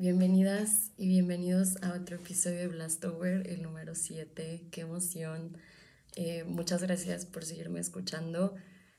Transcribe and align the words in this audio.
Bienvenidas 0.00 0.92
y 0.96 1.08
bienvenidos 1.08 1.76
a 1.82 1.92
otro 1.92 2.16
episodio 2.16 2.60
de 2.60 2.68
Blastover, 2.68 3.46
el 3.46 3.60
número 3.60 3.94
7. 3.94 4.68
Qué 4.70 4.80
emoción. 4.80 5.58
Eh, 6.16 6.44
muchas 6.44 6.82
gracias 6.82 7.26
por 7.26 7.44
seguirme 7.44 7.80
escuchando. 7.80 8.54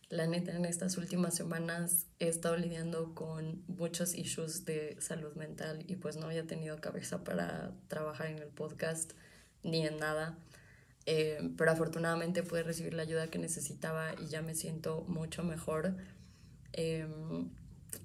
La 0.09 0.27
neta, 0.27 0.55
en 0.55 0.63
estas 0.63 0.99
últimas 0.99 1.33
semanas 1.33 2.05
he 2.19 2.27
estado 2.27 2.55
lidiando 2.55 3.15
con 3.15 3.63
muchos 3.67 4.13
issues 4.13 4.63
de 4.65 4.95
salud 5.01 5.33
mental 5.33 5.83
y 5.87 5.95
pues 5.95 6.17
no 6.17 6.27
había 6.27 6.45
tenido 6.45 6.79
cabeza 6.79 7.23
para 7.23 7.71
trabajar 7.87 8.27
en 8.27 8.37
el 8.37 8.49
podcast 8.49 9.13
ni 9.63 9.87
en 9.87 9.97
nada. 9.97 10.37
Eh, 11.07 11.49
pero 11.57 11.71
afortunadamente 11.71 12.43
pude 12.43 12.61
recibir 12.61 12.93
la 12.93 13.01
ayuda 13.01 13.25
que 13.25 13.39
necesitaba 13.39 14.13
y 14.21 14.27
ya 14.27 14.43
me 14.43 14.53
siento 14.53 15.03
mucho 15.07 15.43
mejor. 15.43 15.95
Em, 16.73 17.49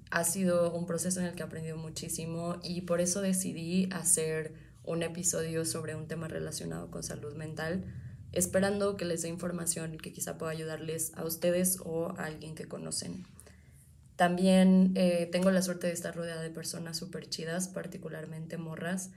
ha 0.09 0.23
sido 0.23 0.71
un 0.73 0.85
proceso 0.85 1.19
en 1.19 1.27
el 1.27 1.35
que 1.35 1.41
he 1.41 1.45
aprendido 1.45 1.77
muchísimo 1.77 2.57
y 2.63 2.81
por 2.81 3.01
eso 3.01 3.21
decidí 3.21 3.89
hacer 3.91 4.53
un 4.83 5.03
episodio 5.03 5.65
sobre 5.65 5.95
un 5.95 6.07
tema 6.07 6.27
relacionado 6.27 6.89
con 6.89 7.03
salud 7.03 7.35
mental, 7.35 7.83
esperando 8.31 8.95
que 8.95 9.05
les 9.05 9.21
dé 9.21 9.29
información 9.29 9.97
que 9.97 10.13
quizá 10.13 10.37
pueda 10.37 10.51
ayudarles 10.51 11.11
a 11.15 11.25
ustedes 11.25 11.79
o 11.83 12.09
a 12.17 12.25
alguien 12.25 12.55
que 12.55 12.67
conocen. 12.67 13.25
También 14.15 14.93
eh, 14.95 15.29
tengo 15.31 15.51
la 15.51 15.61
suerte 15.61 15.87
de 15.87 15.93
estar 15.93 16.15
rodeada 16.15 16.41
de 16.41 16.49
personas 16.49 16.97
súper 16.97 17.29
chidas, 17.29 17.67
particularmente 17.67 18.57
morras, 18.57 19.11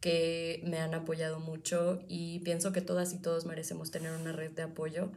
que 0.00 0.62
me 0.64 0.78
han 0.78 0.94
apoyado 0.94 1.40
mucho 1.40 2.00
y 2.08 2.38
pienso 2.40 2.72
que 2.72 2.80
todas 2.80 3.12
y 3.12 3.18
todos 3.18 3.44
merecemos 3.44 3.90
tener 3.90 4.12
una 4.12 4.32
red 4.32 4.52
de 4.52 4.62
apoyo. 4.62 5.10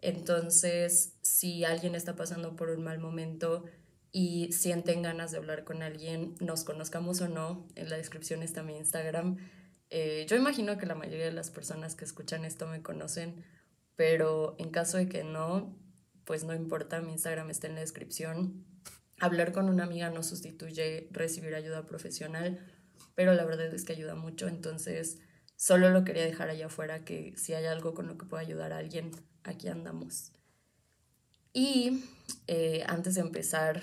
Entonces, 0.00 1.14
si 1.22 1.64
alguien 1.64 1.94
está 1.94 2.16
pasando 2.16 2.56
por 2.56 2.68
un 2.70 2.82
mal 2.82 2.98
momento, 2.98 3.64
y 4.12 4.52
sienten 4.52 5.02
ganas 5.02 5.30
de 5.30 5.38
hablar 5.38 5.64
con 5.64 5.82
alguien, 5.82 6.34
nos 6.38 6.64
conozcamos 6.64 7.22
o 7.22 7.28
no, 7.28 7.66
en 7.74 7.88
la 7.88 7.96
descripción 7.96 8.42
está 8.42 8.62
mi 8.62 8.76
Instagram. 8.76 9.38
Eh, 9.88 10.26
yo 10.28 10.36
imagino 10.36 10.76
que 10.76 10.84
la 10.84 10.94
mayoría 10.94 11.24
de 11.24 11.32
las 11.32 11.50
personas 11.50 11.94
que 11.94 12.04
escuchan 12.04 12.44
esto 12.44 12.66
me 12.66 12.82
conocen, 12.82 13.42
pero 13.96 14.54
en 14.58 14.70
caso 14.70 14.98
de 14.98 15.08
que 15.08 15.24
no, 15.24 15.74
pues 16.24 16.44
no 16.44 16.54
importa, 16.54 17.00
mi 17.00 17.12
Instagram 17.12 17.50
está 17.50 17.68
en 17.68 17.74
la 17.74 17.80
descripción. 17.80 18.66
Hablar 19.18 19.52
con 19.52 19.70
una 19.70 19.84
amiga 19.84 20.10
no 20.10 20.22
sustituye 20.22 21.08
recibir 21.10 21.54
ayuda 21.54 21.86
profesional, 21.86 22.60
pero 23.14 23.32
la 23.32 23.44
verdad 23.44 23.72
es 23.72 23.84
que 23.84 23.94
ayuda 23.94 24.14
mucho, 24.14 24.46
entonces 24.46 25.20
solo 25.56 25.88
lo 25.90 26.04
quería 26.04 26.24
dejar 26.24 26.50
allá 26.50 26.66
afuera, 26.66 27.04
que 27.04 27.34
si 27.36 27.54
hay 27.54 27.64
algo 27.64 27.94
con 27.94 28.08
lo 28.08 28.18
que 28.18 28.26
pueda 28.26 28.42
ayudar 28.42 28.72
a 28.72 28.78
alguien, 28.78 29.10
aquí 29.42 29.68
andamos. 29.68 30.32
Y 31.52 32.04
eh, 32.46 32.82
antes 32.86 33.14
de 33.14 33.20
empezar, 33.20 33.82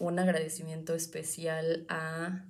un 0.00 0.18
agradecimiento 0.18 0.94
especial 0.94 1.84
a 1.88 2.44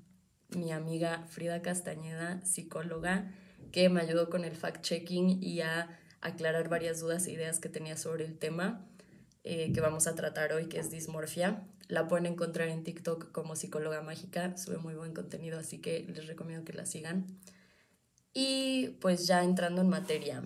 mi 0.50 0.72
amiga 0.72 1.24
Frida 1.28 1.62
Castañeda, 1.62 2.44
psicóloga, 2.44 3.32
que 3.72 3.88
me 3.88 4.00
ayudó 4.00 4.30
con 4.30 4.44
el 4.44 4.56
fact-checking 4.56 5.42
y 5.42 5.60
a 5.60 5.98
aclarar 6.20 6.68
varias 6.68 7.00
dudas 7.00 7.26
e 7.26 7.32
ideas 7.32 7.60
que 7.60 7.68
tenía 7.68 7.96
sobre 7.96 8.24
el 8.24 8.38
tema 8.38 8.86
eh, 9.44 9.72
que 9.72 9.80
vamos 9.80 10.06
a 10.06 10.14
tratar 10.14 10.52
hoy, 10.52 10.66
que 10.66 10.78
es 10.78 10.90
dismorfia. 10.90 11.66
La 11.86 12.08
pueden 12.08 12.26
encontrar 12.26 12.68
en 12.68 12.84
TikTok 12.84 13.32
como 13.32 13.56
psicóloga 13.56 14.02
mágica, 14.02 14.56
sube 14.56 14.78
muy 14.78 14.94
buen 14.94 15.14
contenido, 15.14 15.58
así 15.58 15.78
que 15.78 16.04
les 16.08 16.26
recomiendo 16.26 16.64
que 16.64 16.74
la 16.74 16.84
sigan. 16.84 17.26
Y 18.34 18.98
pues 19.00 19.26
ya 19.26 19.42
entrando 19.42 19.80
en 19.80 19.88
materia, 19.88 20.42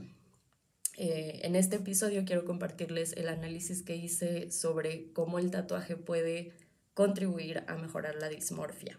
eh, 0.99 1.41
en 1.43 1.57
este 1.57 1.77
episodio 1.77 2.25
quiero 2.25 2.45
compartirles 2.45 3.13
el 3.15 3.29
análisis 3.29 3.83
que 3.83 3.97
hice 3.97 4.51
sobre 4.53 5.13
cómo 5.13 5.39
el 5.39 5.51
tatuaje 5.51 5.97
puede 5.97 6.53
contribuir 6.95 7.65
a 7.69 7.77
mejorar 7.77 8.17
la 8.17 8.29
dismorfia. 8.29 8.99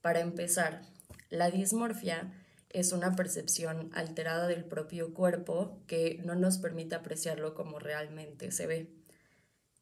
Para 0.00 0.20
empezar, 0.20 0.82
la 1.30 1.50
dismorfia 1.50 2.32
es 2.70 2.92
una 2.92 3.14
percepción 3.16 3.90
alterada 3.94 4.46
del 4.46 4.64
propio 4.64 5.14
cuerpo 5.14 5.82
que 5.86 6.20
no 6.24 6.34
nos 6.34 6.58
permite 6.58 6.94
apreciarlo 6.94 7.54
como 7.54 7.78
realmente 7.78 8.50
se 8.50 8.66
ve. 8.66 8.92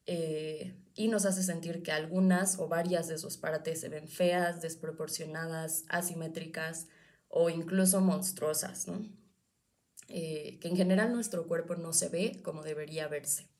Eh, 0.06 0.74
y 0.94 1.08
nos 1.08 1.24
hace 1.24 1.42
sentir 1.42 1.82
que 1.82 1.92
algunas 1.92 2.58
o 2.58 2.68
varias 2.68 3.08
de 3.08 3.18
sus 3.18 3.36
partes 3.36 3.80
se 3.80 3.88
ven 3.88 4.06
feas, 4.06 4.60
desproporcionadas, 4.60 5.84
asimétricas 5.88 6.86
o 7.28 7.48
incluso 7.50 8.00
monstruosas, 8.00 8.86
eh, 10.08 10.58
que 10.60 10.68
en 10.68 10.76
general 10.76 11.12
nuestro 11.12 11.48
cuerpo 11.48 11.74
no 11.74 11.92
se 11.92 12.10
ve 12.10 12.40
como 12.44 12.62
debería 12.62 13.08
verse 13.08 13.53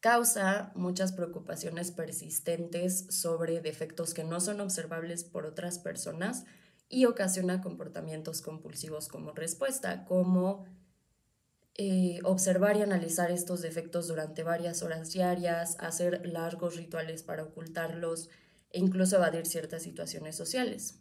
causa 0.00 0.72
muchas 0.74 1.12
preocupaciones 1.12 1.92
persistentes 1.92 3.06
sobre 3.10 3.60
defectos 3.60 4.14
que 4.14 4.24
no 4.24 4.40
son 4.40 4.60
observables 4.60 5.24
por 5.24 5.46
otras 5.46 5.78
personas 5.78 6.44
y 6.88 7.04
ocasiona 7.04 7.60
comportamientos 7.60 8.42
compulsivos 8.42 9.08
como 9.08 9.32
respuesta, 9.32 10.04
como 10.06 10.64
eh, 11.74 12.18
observar 12.24 12.76
y 12.76 12.82
analizar 12.82 13.30
estos 13.30 13.62
defectos 13.62 14.08
durante 14.08 14.42
varias 14.42 14.82
horas 14.82 15.12
diarias, 15.12 15.76
hacer 15.78 16.26
largos 16.26 16.76
rituales 16.76 17.22
para 17.22 17.44
ocultarlos 17.44 18.28
e 18.70 18.80
incluso 18.80 19.16
evadir 19.16 19.46
ciertas 19.46 19.82
situaciones 19.82 20.36
sociales. 20.36 21.00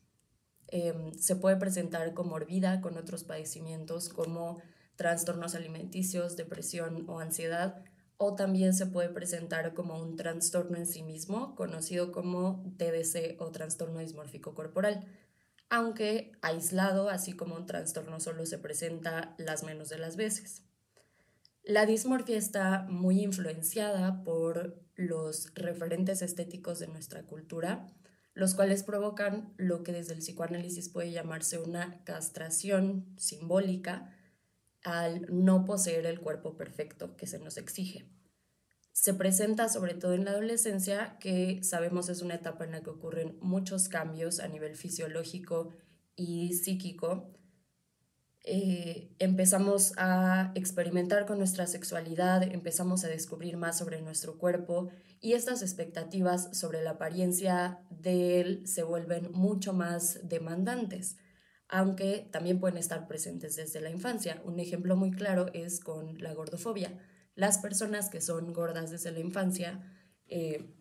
Em, 0.67 1.13
se 1.13 1.35
puede 1.35 1.57
presentar 1.57 2.13
comorbida 2.13 2.81
con 2.81 2.97
otros 2.97 3.23
padecimientos 3.23 4.09
como 4.09 4.61
trastornos 4.95 5.55
alimenticios, 5.55 6.37
depresión 6.37 7.09
o 7.09 7.19
ansiedad, 7.19 7.83
o 8.21 8.35
también 8.35 8.73
se 8.73 8.85
puede 8.85 9.07
presentar 9.07 9.73
como 9.73 9.97
un 9.97 10.17
trastorno 10.17 10.77
en 10.77 10.85
sí 10.85 11.03
mismo, 11.03 11.55
conocido 11.55 12.11
como 12.11 12.69
TDC 12.77 13.39
o 13.39 13.49
trastorno 13.49 13.99
dismórfico 13.99 14.53
corporal, 14.53 15.07
aunque 15.69 16.33
aislado, 16.41 17.09
así 17.09 17.31
como 17.31 17.55
un 17.55 17.65
trastorno 17.65 18.19
solo 18.19 18.45
se 18.45 18.57
presenta 18.57 19.35
las 19.37 19.63
menos 19.63 19.87
de 19.87 19.99
las 19.99 20.17
veces. 20.17 20.63
La 21.63 21.85
dismorfia 21.85 22.37
está 22.37 22.85
muy 22.89 23.21
influenciada 23.21 24.21
por 24.25 24.83
los 24.95 25.53
referentes 25.55 26.21
estéticos 26.21 26.79
de 26.79 26.87
nuestra 26.87 27.23
cultura, 27.23 27.87
los 28.33 28.53
cuales 28.53 28.83
provocan 28.83 29.53
lo 29.55 29.81
que 29.83 29.93
desde 29.93 30.13
el 30.13 30.19
psicoanálisis 30.19 30.89
puede 30.89 31.11
llamarse 31.11 31.57
una 31.57 32.03
castración 32.03 33.05
simbólica, 33.17 34.13
al 34.83 35.25
no 35.29 35.65
poseer 35.65 36.05
el 36.05 36.19
cuerpo 36.19 36.55
perfecto 36.55 37.15
que 37.15 37.27
se 37.27 37.39
nos 37.39 37.57
exige. 37.57 38.09
Se 38.91 39.13
presenta 39.13 39.69
sobre 39.69 39.93
todo 39.93 40.13
en 40.13 40.25
la 40.25 40.31
adolescencia, 40.31 41.17
que 41.19 41.63
sabemos 41.63 42.09
es 42.09 42.21
una 42.21 42.35
etapa 42.35 42.65
en 42.65 42.71
la 42.71 42.81
que 42.81 42.89
ocurren 42.89 43.37
muchos 43.41 43.87
cambios 43.87 44.39
a 44.39 44.47
nivel 44.47 44.75
fisiológico 44.75 45.69
y 46.15 46.53
psíquico. 46.53 47.33
Eh, 48.43 49.15
empezamos 49.19 49.93
a 49.97 50.51
experimentar 50.55 51.25
con 51.25 51.37
nuestra 51.37 51.67
sexualidad, 51.67 52.43
empezamos 52.43 53.03
a 53.03 53.09
descubrir 53.09 53.57
más 53.57 53.77
sobre 53.77 54.01
nuestro 54.01 54.37
cuerpo 54.37 54.89
y 55.21 55.33
estas 55.33 55.61
expectativas 55.61 56.49
sobre 56.57 56.81
la 56.81 56.91
apariencia 56.91 57.79
de 57.89 58.41
él 58.41 58.67
se 58.67 58.83
vuelven 58.83 59.31
mucho 59.31 59.71
más 59.71 60.19
demandantes 60.23 61.17
aunque 61.69 62.27
también 62.31 62.59
pueden 62.59 62.77
estar 62.77 63.07
presentes 63.07 63.55
desde 63.55 63.79
la 63.79 63.91
infancia. 63.91 64.41
Un 64.43 64.59
ejemplo 64.59 64.95
muy 64.95 65.11
claro 65.11 65.45
es 65.53 65.79
con 65.79 66.17
la 66.17 66.33
gordofobia. 66.33 66.99
Las 67.35 67.59
personas 67.59 68.09
que 68.09 68.21
son 68.21 68.51
gordas 68.53 68.89
desde 68.89 69.11
la 69.11 69.19
infancia 69.19 69.79
eh, 70.27 70.73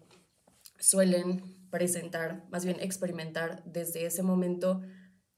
suelen 0.79 1.69
presentar, 1.71 2.47
más 2.51 2.65
bien 2.65 2.81
experimentar 2.81 3.63
desde 3.67 4.07
ese 4.07 4.23
momento 4.23 4.81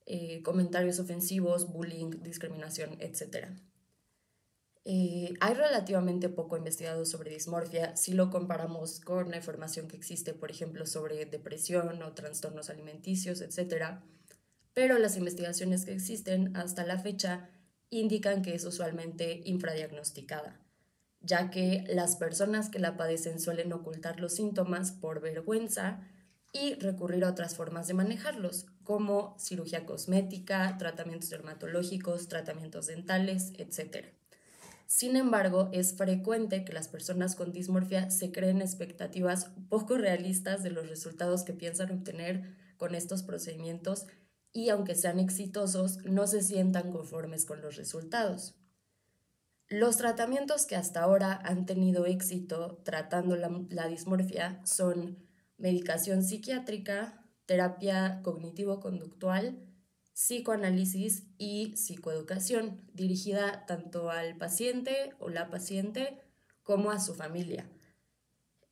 eh, 0.06 0.40
comentarios 0.42 1.00
ofensivos, 1.00 1.72
bullying, 1.72 2.22
discriminación, 2.22 2.96
etc. 3.00 3.48
Eh, 4.84 5.34
hay 5.40 5.54
relativamente 5.54 6.28
poco 6.28 6.56
investigado 6.56 7.04
sobre 7.04 7.32
dismorfia 7.32 7.96
si 7.96 8.12
lo 8.12 8.30
comparamos 8.30 9.00
con 9.00 9.32
la 9.32 9.38
información 9.38 9.88
que 9.88 9.96
existe, 9.96 10.32
por 10.32 10.52
ejemplo, 10.52 10.86
sobre 10.86 11.26
depresión 11.26 12.00
o 12.02 12.12
trastornos 12.12 12.70
alimenticios, 12.70 13.40
etc 13.40 14.00
pero 14.74 14.98
las 14.98 15.16
investigaciones 15.16 15.84
que 15.84 15.92
existen 15.92 16.56
hasta 16.56 16.84
la 16.84 16.98
fecha 16.98 17.50
indican 17.90 18.42
que 18.42 18.54
es 18.54 18.64
usualmente 18.64 19.42
infradiagnosticada, 19.44 20.60
ya 21.20 21.50
que 21.50 21.84
las 21.88 22.16
personas 22.16 22.70
que 22.70 22.78
la 22.78 22.96
padecen 22.96 23.40
suelen 23.40 23.72
ocultar 23.72 24.20
los 24.20 24.34
síntomas 24.34 24.92
por 24.92 25.20
vergüenza 25.20 26.00
y 26.52 26.74
recurrir 26.74 27.24
a 27.24 27.30
otras 27.30 27.54
formas 27.54 27.86
de 27.86 27.94
manejarlos, 27.94 28.66
como 28.84 29.36
cirugía 29.38 29.86
cosmética, 29.86 30.76
tratamientos 30.78 31.30
dermatológicos, 31.30 32.28
tratamientos 32.28 32.86
dentales, 32.86 33.52
etc. 33.56 34.06
Sin 34.86 35.16
embargo, 35.16 35.68
es 35.72 35.94
frecuente 35.94 36.64
que 36.64 36.72
las 36.72 36.88
personas 36.88 37.36
con 37.36 37.52
dismorfia 37.52 38.10
se 38.10 38.32
creen 38.32 38.60
expectativas 38.60 39.50
poco 39.68 39.96
realistas 39.96 40.64
de 40.64 40.70
los 40.70 40.88
resultados 40.88 41.44
que 41.44 41.52
piensan 41.52 41.92
obtener 41.92 42.56
con 42.76 42.96
estos 42.96 43.22
procedimientos 43.22 44.06
y 44.52 44.68
aunque 44.70 44.94
sean 44.94 45.18
exitosos, 45.18 45.98
no 46.04 46.26
se 46.26 46.42
sientan 46.42 46.90
conformes 46.90 47.44
con 47.44 47.60
los 47.60 47.76
resultados. 47.76 48.54
Los 49.68 49.98
tratamientos 49.98 50.66
que 50.66 50.74
hasta 50.74 51.00
ahora 51.00 51.40
han 51.44 51.64
tenido 51.64 52.04
éxito 52.04 52.80
tratando 52.84 53.36
la, 53.36 53.86
dismorfia 53.86 54.60
son 54.64 55.24
medicación 55.58 56.24
psiquiátrica, 56.24 57.24
terapia 57.46 58.20
cognitivo-conductual, 58.24 59.60
psicoanálisis 60.12 61.28
y 61.38 61.76
psicoeducación, 61.76 62.82
dirigida 62.92 63.64
tanto 63.66 64.10
al 64.10 64.36
paciente 64.36 65.14
o 65.20 65.28
la 65.28 65.50
paciente 65.50 66.20
como 66.64 66.90
a 66.90 66.98
su 66.98 67.14
familia. 67.14 67.70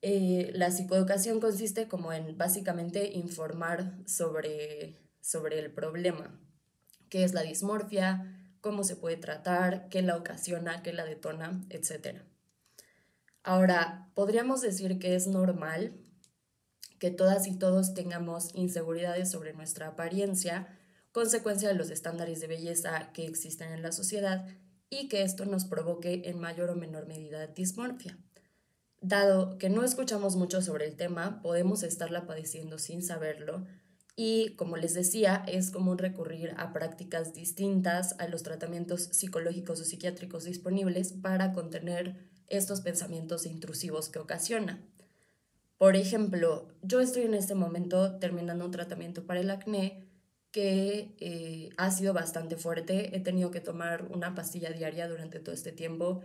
Eh, 0.03 0.51
la 0.55 0.73
psicoeducación 0.73 1.39
consiste 1.39 1.87
como 1.87 2.13
en 2.13 2.37
básicamente 2.37 3.13
informar 3.13 3.99
sobre, 4.05 4.99
sobre 5.21 5.59
el 5.59 5.73
problema, 5.73 6.39
qué 7.09 7.25
es 7.25 7.35
la 7.35 7.43
dismorfia, 7.43 8.35
cómo 8.61 8.85
se 8.85 8.97
puede 8.97 9.17
tratar, 9.17 9.89
qué 9.89 10.03
la 10.03 10.17
ocasiona, 10.17 10.83
qué 10.83 10.93
la 10.93 11.05
detona, 11.05 11.65
etc. 11.71 12.23
Ahora, 13.43 14.11
podríamos 14.15 14.61
decir 14.61 14.99
que 14.99 15.15
es 15.15 15.27
normal 15.27 15.95
que 16.99 17.11
todas 17.11 17.47
y 17.47 17.57
todos 17.57 17.95
tengamos 17.95 18.55
inseguridades 18.55 19.31
sobre 19.31 19.55
nuestra 19.55 19.89
apariencia, 19.89 20.69
consecuencia 21.13 21.69
de 21.69 21.75
los 21.75 21.91
estándares 21.91 22.41
de 22.41 22.49
belleza 22.49 23.13
que 23.13 23.27
existen 23.27 23.73
en 23.73 23.83
la 23.83 23.93
sociedad 23.93 24.47
y 24.91 25.09
que 25.09 25.23
esto 25.23 25.45
nos 25.45 25.65
provoque 25.65 26.23
en 26.25 26.41
mayor 26.41 26.71
o 26.71 26.75
menor 26.75 27.07
medida 27.07 27.47
dismorfia. 27.47 28.19
Dado 29.01 29.59
que 29.59 29.71
no 29.71 29.85
escuchamos 29.85 30.35
mucho 30.35 30.61
sobre 30.61 30.87
el 30.87 30.97
tema, 30.97 31.41
podemos 31.41 31.85
estarla 31.85 32.27
padeciendo 32.27 32.79
sin 32.79 33.03
saberlo 33.03 33.65
y, 34.21 34.57
como 34.57 34.77
les 34.77 34.95
decía, 34.95 35.45
es 35.47 35.71
común 35.71 35.97
recurrir 35.97 36.53
a 36.57 36.73
prácticas 36.73 37.35
distintas 37.35 38.17
a 38.19 38.27
los 38.27 38.43
tratamientos 38.43 39.05
psicológicos 39.13 39.81
o 39.81 39.85
psiquiátricos 39.85 40.43
disponibles 40.43 41.13
para 41.13 41.53
contener 41.53 42.17
estos 42.49 42.81
pensamientos 42.81 43.47
intrusivos 43.47 44.09
que 44.09 44.19
ocasiona. 44.19 44.83
Por 45.77 45.95
ejemplo, 45.95 46.67
yo 46.83 46.99
estoy 46.99 47.23
en 47.23 47.35
este 47.35 47.55
momento 47.55 48.19
terminando 48.19 48.65
un 48.65 48.73
tratamiento 48.73 49.25
para 49.25 49.39
el 49.39 49.51
acné 49.51 50.09
que 50.51 51.15
eh, 51.21 51.71
ha 51.77 51.93
sido 51.93 52.13
bastante 52.13 52.57
fuerte. 52.57 53.15
He 53.17 53.21
tenido 53.21 53.53
que 53.53 53.61
tomar 53.61 54.09
una 54.11 54.35
pastilla 54.35 54.71
diaria 54.73 55.07
durante 55.07 55.39
todo 55.39 55.55
este 55.55 55.71
tiempo 55.71 56.23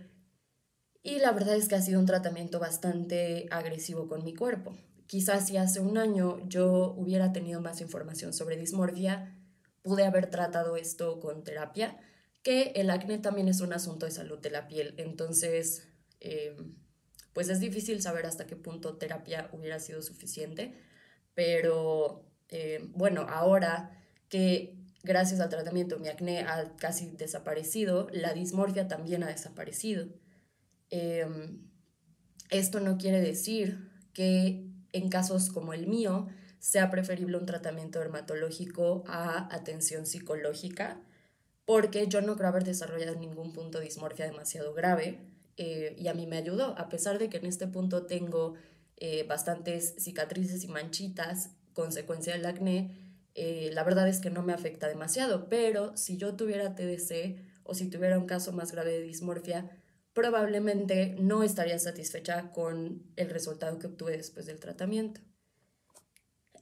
y 1.03 1.19
la 1.19 1.31
verdad 1.31 1.57
es 1.57 1.67
que 1.67 1.75
ha 1.75 1.81
sido 1.83 1.99
un 1.99 2.07
tratamiento 2.07 2.59
bastante 2.59 3.45
agresivo 3.51 4.07
con 4.07 4.23
mi 4.23 4.33
cuerpo. 4.33 4.75
Quizás 5.13 5.45
si 5.45 5.57
hace 5.57 5.79
un 5.79 5.99
año 5.99 6.39
yo 6.49 6.91
hubiera 6.97 7.31
tenido 7.31 7.61
más 7.61 7.81
información 7.81 8.33
sobre 8.33 8.57
dismorfia, 8.57 9.37
pude 9.83 10.05
haber 10.05 10.31
tratado 10.31 10.75
esto 10.75 11.19
con 11.19 11.43
terapia, 11.43 11.99
que 12.41 12.71
el 12.73 12.89
acné 12.89 13.19
también 13.19 13.47
es 13.47 13.61
un 13.61 13.73
asunto 13.73 14.07
de 14.07 14.11
salud 14.11 14.39
de 14.39 14.49
la 14.49 14.67
piel. 14.67 14.95
Entonces, 14.97 15.87
eh, 16.19 16.57
pues 17.31 17.49
es 17.49 17.59
difícil 17.59 18.01
saber 18.01 18.25
hasta 18.25 18.47
qué 18.47 18.55
punto 18.55 18.97
terapia 18.97 19.51
hubiera 19.53 19.79
sido 19.79 20.01
suficiente, 20.01 20.73
pero 21.35 22.25
eh, 22.49 22.79
bueno, 22.95 23.27
ahora 23.29 24.03
que 24.29 24.79
gracias 25.03 25.41
al 25.41 25.49
tratamiento 25.49 25.99
mi 25.99 26.07
acné 26.07 26.39
ha 26.39 26.75
casi 26.77 27.11
desaparecido, 27.11 28.07
la 28.11 28.33
dismorfia 28.33 28.87
también 28.87 29.21
ha 29.21 29.27
desaparecido. 29.27 30.07
Em, 30.89 31.69
esto 32.49 32.79
no 32.79 32.97
quiere 32.97 33.21
decir 33.21 33.91
que 34.13 34.72
en 34.93 35.09
casos 35.09 35.49
como 35.49 35.73
el 35.73 35.87
mío 35.87 36.27
sea 36.59 36.89
preferible 36.89 37.37
un 37.37 37.45
tratamiento 37.45 37.99
dermatológico 37.99 39.03
a 39.07 39.53
atención 39.53 40.05
psicológica, 40.05 41.01
porque 41.65 42.07
yo 42.07 42.21
no 42.21 42.37
creo 42.37 42.47
haber 42.47 42.63
desarrollado 42.63 43.15
ningún 43.15 43.51
punto 43.51 43.81
dismorfia 43.81 44.25
demasiado 44.25 44.73
grave 44.73 45.19
eh, 45.57 45.95
y 45.99 46.07
a 46.07 46.13
mí 46.13 46.25
me 46.25 46.37
ayudó, 46.37 46.77
a 46.79 46.87
pesar 46.89 47.19
de 47.19 47.29
que 47.29 47.37
en 47.37 47.45
este 47.45 47.67
punto 47.67 48.05
tengo 48.05 48.53
eh, 48.97 49.25
bastantes 49.27 49.95
cicatrices 49.97 50.63
y 50.63 50.67
manchitas, 50.67 51.49
consecuencia 51.73 52.33
del 52.33 52.45
acné, 52.45 52.95
eh, 53.35 53.71
la 53.73 53.83
verdad 53.83 54.07
es 54.07 54.19
que 54.19 54.29
no 54.29 54.43
me 54.43 54.53
afecta 54.53 54.87
demasiado, 54.87 55.49
pero 55.49 55.97
si 55.97 56.17
yo 56.17 56.35
tuviera 56.35 56.75
TDC 56.75 57.41
o 57.63 57.73
si 57.73 57.89
tuviera 57.89 58.17
un 58.17 58.25
caso 58.25 58.51
más 58.51 58.71
grave 58.71 58.91
de 58.91 59.01
dismorfia, 59.01 59.69
probablemente 60.13 61.15
no 61.19 61.43
estaría 61.43 61.79
satisfecha 61.79 62.51
con 62.51 63.03
el 63.15 63.29
resultado 63.29 63.79
que 63.79 63.87
obtuve 63.87 64.17
después 64.17 64.45
del 64.45 64.59
tratamiento. 64.59 65.21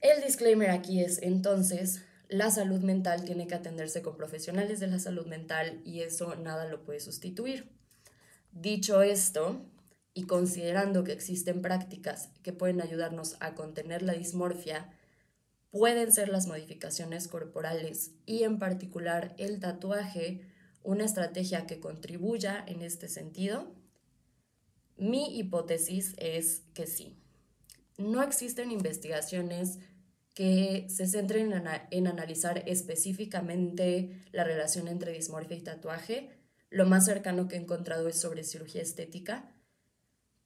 El 0.00 0.22
disclaimer 0.22 0.70
aquí 0.70 1.00
es 1.00 1.22
entonces, 1.22 2.02
la 2.28 2.50
salud 2.50 2.80
mental 2.80 3.24
tiene 3.24 3.46
que 3.46 3.54
atenderse 3.54 4.02
con 4.02 4.16
profesionales 4.16 4.80
de 4.80 4.86
la 4.86 4.98
salud 4.98 5.26
mental 5.26 5.80
y 5.84 6.00
eso 6.00 6.34
nada 6.34 6.66
lo 6.66 6.82
puede 6.82 6.98
sustituir. 6.98 7.70
Dicho 8.52 9.02
esto, 9.02 9.66
y 10.14 10.24
considerando 10.24 11.04
que 11.04 11.12
existen 11.12 11.62
prácticas 11.62 12.30
que 12.42 12.52
pueden 12.52 12.80
ayudarnos 12.80 13.36
a 13.40 13.54
contener 13.54 14.02
la 14.02 14.14
dismorfia, 14.14 14.90
pueden 15.70 16.12
ser 16.12 16.28
las 16.28 16.46
modificaciones 16.46 17.28
corporales 17.28 18.12
y 18.26 18.42
en 18.42 18.58
particular 18.58 19.34
el 19.38 19.58
tatuaje 19.58 20.42
una 20.84 21.04
estrategia 21.04 21.66
que 21.66 21.80
contribuya 21.80 22.64
en 22.66 22.82
este 22.82 23.08
sentido. 23.08 23.74
Mi 24.96 25.38
hipótesis 25.38 26.14
es 26.18 26.62
que 26.74 26.86
sí. 26.86 27.16
No 27.98 28.22
existen 28.22 28.70
investigaciones 28.70 29.78
que 30.34 30.86
se 30.88 31.06
centren 31.06 31.52
en, 31.90 32.06
analizar 32.06 32.62
específicamente 32.66 34.22
la 34.32 34.44
relación 34.44 34.88
entre 34.88 35.12
dismorfia 35.12 35.56
y 35.56 35.60
tatuaje, 35.60 36.30
lo 36.70 36.86
más 36.86 37.04
cercano 37.04 37.48
que 37.48 37.56
he 37.56 37.60
encontrado 37.60 38.08
es 38.08 38.18
sobre 38.18 38.44
cirugía 38.44 38.80
estética, 38.80 39.52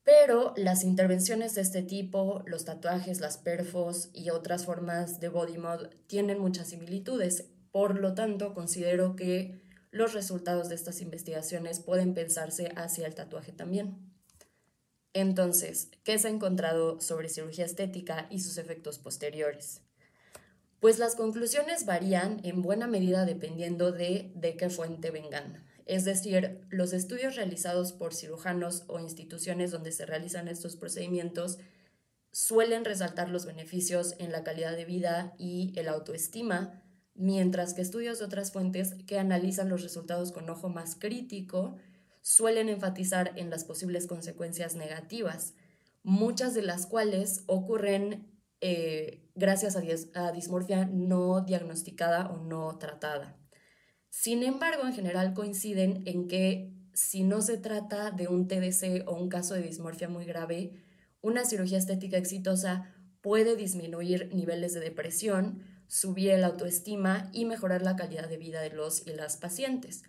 pero 0.02 0.54
las 0.56 0.82
intervenciones 0.82 1.54
de 1.54 1.62
este 1.62 1.82
tipo, 1.82 2.42
los 2.46 2.64
tatuajes, 2.64 3.20
las 3.20 3.38
perfos 3.38 4.10
y 4.12 4.30
otras 4.30 4.64
formas 4.64 5.20
de 5.20 5.28
body 5.28 5.58
mod 5.58 5.88
tienen 6.06 6.38
muchas 6.38 6.68
similitudes. 6.68 7.48
Por 7.70 7.98
lo 7.98 8.14
tanto, 8.14 8.54
considero 8.54 9.16
que 9.16 9.65
los 9.96 10.12
resultados 10.12 10.68
de 10.68 10.74
estas 10.74 11.00
investigaciones 11.00 11.80
pueden 11.80 12.14
pensarse 12.14 12.72
hacia 12.76 13.06
el 13.06 13.14
tatuaje 13.14 13.52
también. 13.52 14.12
Entonces, 15.12 15.90
¿qué 16.04 16.18
se 16.18 16.28
ha 16.28 16.30
encontrado 16.30 17.00
sobre 17.00 17.28
cirugía 17.28 17.64
estética 17.64 18.26
y 18.30 18.40
sus 18.40 18.58
efectos 18.58 18.98
posteriores? 18.98 19.80
Pues 20.80 20.98
las 20.98 21.14
conclusiones 21.14 21.86
varían 21.86 22.40
en 22.44 22.62
buena 22.62 22.86
medida 22.86 23.24
dependiendo 23.24 23.92
de 23.92 24.32
de 24.34 24.56
qué 24.56 24.68
fuente 24.68 25.10
vengan 25.10 25.66
es 25.86 26.04
decir, 26.04 26.66
los 26.68 26.92
estudios 26.92 27.36
realizados 27.36 27.92
por 27.92 28.12
cirujanos 28.12 28.84
o 28.88 28.98
instituciones 28.98 29.70
donde 29.70 29.92
se 29.92 30.04
realizan 30.04 30.48
estos 30.48 30.76
procedimientos 30.76 31.58
suelen 32.32 32.84
resaltar 32.84 33.30
los 33.30 33.46
beneficios 33.46 34.16
en 34.18 34.32
la 34.32 34.42
calidad 34.42 34.76
de 34.76 34.84
vida 34.84 35.32
y 35.38 35.72
el 35.76 35.88
autoestima, 35.88 36.82
mientras 37.16 37.74
que 37.74 37.82
estudios 37.82 38.18
de 38.18 38.24
otras 38.24 38.52
fuentes 38.52 38.94
que 39.06 39.18
analizan 39.18 39.68
los 39.68 39.82
resultados 39.82 40.32
con 40.32 40.48
ojo 40.48 40.68
más 40.68 40.96
crítico 40.96 41.76
suelen 42.22 42.68
enfatizar 42.68 43.32
en 43.36 43.50
las 43.50 43.64
posibles 43.64 44.06
consecuencias 44.06 44.74
negativas, 44.74 45.54
muchas 46.02 46.54
de 46.54 46.62
las 46.62 46.86
cuales 46.86 47.44
ocurren 47.46 48.26
eh, 48.60 49.28
gracias 49.34 49.76
a 49.76 50.32
dismorfia 50.32 50.86
no 50.86 51.42
diagnosticada 51.42 52.28
o 52.28 52.38
no 52.38 52.78
tratada. 52.78 53.36
Sin 54.08 54.42
embargo, 54.42 54.86
en 54.86 54.94
general 54.94 55.34
coinciden 55.34 56.02
en 56.06 56.26
que 56.26 56.72
si 56.94 57.22
no 57.22 57.42
se 57.42 57.58
trata 57.58 58.10
de 58.10 58.28
un 58.28 58.48
TDC 58.48 59.06
o 59.06 59.14
un 59.14 59.28
caso 59.28 59.54
de 59.54 59.62
dismorfia 59.62 60.08
muy 60.08 60.24
grave, 60.24 60.72
una 61.20 61.44
cirugía 61.44 61.76
estética 61.76 62.16
exitosa 62.16 62.94
puede 63.20 63.56
disminuir 63.56 64.30
niveles 64.34 64.72
de 64.72 64.80
depresión, 64.80 65.62
subir 65.88 66.38
la 66.38 66.48
autoestima 66.48 67.30
y 67.32 67.44
mejorar 67.44 67.82
la 67.82 67.96
calidad 67.96 68.28
de 68.28 68.36
vida 68.36 68.60
de 68.60 68.70
los 68.70 69.06
y 69.06 69.12
las 69.12 69.36
pacientes. 69.36 70.02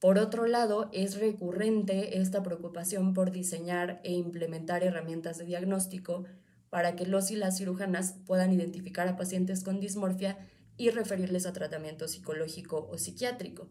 Por 0.00 0.18
otro 0.18 0.46
lado, 0.46 0.90
es 0.92 1.18
recurrente 1.18 2.18
esta 2.18 2.42
preocupación 2.42 3.14
por 3.14 3.30
diseñar 3.30 4.00
e 4.04 4.12
implementar 4.12 4.82
herramientas 4.82 5.38
de 5.38 5.46
diagnóstico 5.46 6.24
para 6.68 6.96
que 6.96 7.06
los 7.06 7.30
y 7.30 7.36
las 7.36 7.56
cirujanas 7.56 8.16
puedan 8.26 8.52
identificar 8.52 9.08
a 9.08 9.16
pacientes 9.16 9.62
con 9.62 9.80
dismorfia 9.80 10.36
y 10.76 10.90
referirles 10.90 11.46
a 11.46 11.52
tratamiento 11.52 12.08
psicológico 12.08 12.88
o 12.90 12.98
psiquiátrico, 12.98 13.68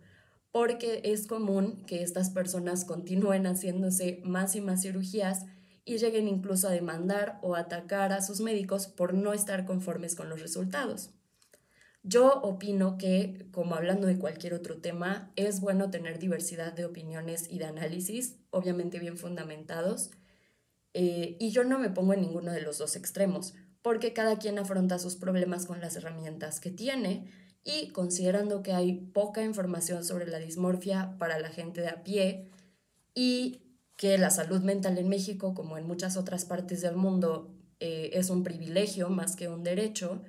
porque 0.51 1.01
es 1.03 1.27
común 1.27 1.83
que 1.85 2.01
estas 2.01 2.29
personas 2.29 2.85
continúen 2.85 3.45
haciéndose 3.45 4.21
más 4.23 4.55
y 4.55 4.61
más 4.61 4.81
cirugías 4.81 5.45
y 5.85 5.97
lleguen 5.97 6.27
incluso 6.27 6.67
a 6.67 6.71
demandar 6.71 7.39
o 7.41 7.55
atacar 7.55 8.13
a 8.13 8.21
sus 8.21 8.39
médicos 8.39 8.87
por 8.87 9.13
no 9.13 9.33
estar 9.33 9.65
conformes 9.65 10.15
con 10.15 10.29
los 10.29 10.41
resultados. 10.41 11.11
Yo 12.03 12.41
opino 12.41 12.97
que, 12.97 13.47
como 13.51 13.75
hablando 13.75 14.07
de 14.07 14.19
cualquier 14.19 14.53
otro 14.53 14.77
tema, 14.77 15.31
es 15.37 15.61
bueno 15.61 15.89
tener 15.89 16.19
diversidad 16.19 16.73
de 16.73 16.85
opiniones 16.85 17.49
y 17.49 17.59
de 17.59 17.65
análisis, 17.65 18.37
obviamente 18.49 18.99
bien 18.99 19.17
fundamentados, 19.17 20.11
eh, 20.93 21.37
y 21.39 21.51
yo 21.51 21.63
no 21.63 21.79
me 21.79 21.89
pongo 21.89 22.13
en 22.13 22.21
ninguno 22.21 22.51
de 22.51 22.61
los 22.61 22.77
dos 22.77 22.95
extremos 22.95 23.55
porque 23.81 24.13
cada 24.13 24.37
quien 24.37 24.57
afronta 24.57 24.97
sus 24.97 25.15
problemas 25.15 25.65
con 25.65 25.81
las 25.81 25.95
herramientas 25.95 26.59
que 26.59 26.71
tiene 26.71 27.25
y 27.63 27.89
considerando 27.89 28.63
que 28.63 28.73
hay 28.73 28.93
poca 28.93 29.43
información 29.43 30.03
sobre 30.03 30.27
la 30.27 30.39
dismorfia 30.39 31.15
para 31.19 31.39
la 31.39 31.49
gente 31.49 31.81
de 31.81 31.89
a 31.89 32.03
pie 32.03 32.49
y 33.13 33.61
que 33.95 34.17
la 34.17 34.29
salud 34.29 34.61
mental 34.61 34.97
en 34.97 35.09
México, 35.09 35.53
como 35.53 35.77
en 35.77 35.85
muchas 35.85 36.17
otras 36.17 36.45
partes 36.45 36.81
del 36.81 36.95
mundo, 36.95 37.53
eh, 37.79 38.11
es 38.13 38.29
un 38.29 38.43
privilegio 38.43 39.09
más 39.09 39.35
que 39.35 39.49
un 39.49 39.63
derecho, 39.63 40.21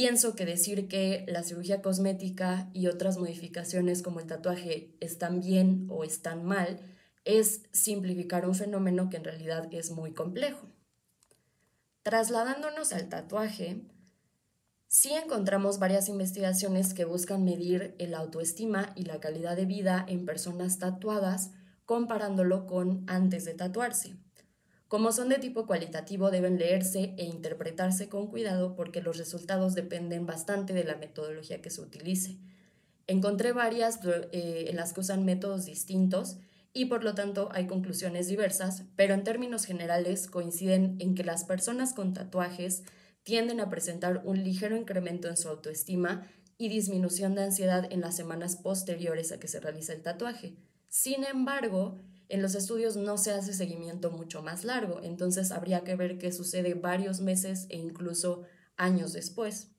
Pienso 0.00 0.36
que 0.36 0.46
decir 0.46 0.86
que 0.86 1.24
la 1.26 1.42
cirugía 1.42 1.82
cosmética 1.82 2.70
y 2.72 2.86
otras 2.86 3.18
modificaciones 3.18 4.00
como 4.00 4.20
el 4.20 4.28
tatuaje 4.28 4.94
están 5.00 5.40
bien 5.40 5.88
o 5.90 6.04
están 6.04 6.44
mal 6.44 6.78
es 7.24 7.62
simplificar 7.72 8.46
un 8.46 8.54
fenómeno 8.54 9.10
que 9.10 9.16
en 9.16 9.24
realidad 9.24 9.66
es 9.72 9.90
muy 9.90 10.12
complejo. 10.12 10.68
Trasladándonos 12.04 12.92
al 12.92 13.08
tatuaje, 13.08 13.88
sí 14.86 15.10
encontramos 15.14 15.80
varias 15.80 16.08
investigaciones 16.08 16.94
que 16.94 17.04
buscan 17.04 17.42
medir 17.42 17.96
el 17.98 18.14
autoestima 18.14 18.92
y 18.94 19.02
la 19.02 19.18
calidad 19.18 19.56
de 19.56 19.66
vida 19.66 20.04
en 20.06 20.26
personas 20.26 20.78
tatuadas 20.78 21.50
comparándolo 21.86 22.68
con 22.68 23.02
antes 23.08 23.44
de 23.44 23.54
tatuarse. 23.54 24.16
Como 24.88 25.12
son 25.12 25.28
de 25.28 25.38
tipo 25.38 25.66
cualitativo, 25.66 26.30
deben 26.30 26.58
leerse 26.58 27.14
e 27.18 27.24
interpretarse 27.24 28.08
con 28.08 28.26
cuidado 28.26 28.74
porque 28.74 29.02
los 29.02 29.18
resultados 29.18 29.74
dependen 29.74 30.24
bastante 30.24 30.72
de 30.72 30.84
la 30.84 30.96
metodología 30.96 31.60
que 31.60 31.68
se 31.68 31.82
utilice. 31.82 32.38
Encontré 33.06 33.52
varias 33.52 34.00
eh, 34.04 34.66
en 34.68 34.76
las 34.76 34.94
que 34.94 35.00
usan 35.00 35.26
métodos 35.26 35.66
distintos 35.66 36.38
y 36.72 36.86
por 36.86 37.04
lo 37.04 37.14
tanto 37.14 37.50
hay 37.52 37.66
conclusiones 37.66 38.28
diversas, 38.28 38.84
pero 38.96 39.12
en 39.12 39.24
términos 39.24 39.66
generales 39.66 40.26
coinciden 40.26 40.96
en 41.00 41.14
que 41.14 41.24
las 41.24 41.44
personas 41.44 41.92
con 41.92 42.14
tatuajes 42.14 42.82
tienden 43.24 43.60
a 43.60 43.68
presentar 43.68 44.22
un 44.24 44.42
ligero 44.42 44.74
incremento 44.74 45.28
en 45.28 45.36
su 45.36 45.48
autoestima 45.48 46.26
y 46.56 46.68
disminución 46.70 47.34
de 47.34 47.44
ansiedad 47.44 47.86
en 47.90 48.00
las 48.00 48.16
semanas 48.16 48.56
posteriores 48.56 49.32
a 49.32 49.38
que 49.38 49.48
se 49.48 49.60
realice 49.60 49.92
el 49.92 50.02
tatuaje. 50.02 50.56
Sin 50.88 51.24
embargo, 51.24 51.98
en 52.28 52.42
los 52.42 52.54
estudios 52.54 52.96
no 52.96 53.16
se 53.16 53.32
hace 53.32 53.52
seguimiento 53.52 54.10
mucho 54.10 54.42
más 54.42 54.64
largo, 54.64 55.00
entonces 55.02 55.50
habría 55.50 55.82
que 55.82 55.96
ver 55.96 56.18
qué 56.18 56.32
sucede 56.32 56.74
varios 56.74 57.20
meses 57.20 57.66
e 57.70 57.76
incluso 57.76 58.42
años 58.76 59.12
después. 59.12 59.70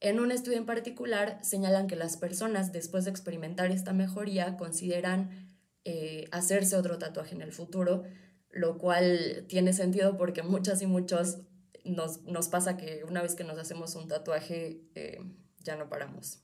En 0.00 0.20
un 0.20 0.32
estudio 0.32 0.58
en 0.58 0.66
particular 0.66 1.38
señalan 1.42 1.86
que 1.86 1.96
las 1.96 2.16
personas 2.16 2.72
después 2.72 3.04
de 3.04 3.10
experimentar 3.10 3.70
esta 3.70 3.92
mejoría 3.92 4.56
consideran 4.56 5.52
eh, 5.84 6.28
hacerse 6.32 6.76
otro 6.76 6.98
tatuaje 6.98 7.34
en 7.34 7.42
el 7.42 7.52
futuro, 7.52 8.02
lo 8.50 8.78
cual 8.78 9.46
tiene 9.48 9.72
sentido 9.72 10.16
porque 10.16 10.42
muchas 10.42 10.82
y 10.82 10.86
muchos 10.86 11.38
nos, 11.84 12.48
pasa 12.48 12.76
que 12.76 13.04
una 13.08 13.22
vez 13.22 13.34
que 13.34 13.44
nos 13.44 13.58
hacemos 13.58 13.94
un 13.94 14.08
tatuaje 14.08 14.82
eh, 14.94 15.18
ya 15.60 15.76
no 15.76 15.88
paramos. 15.88 16.42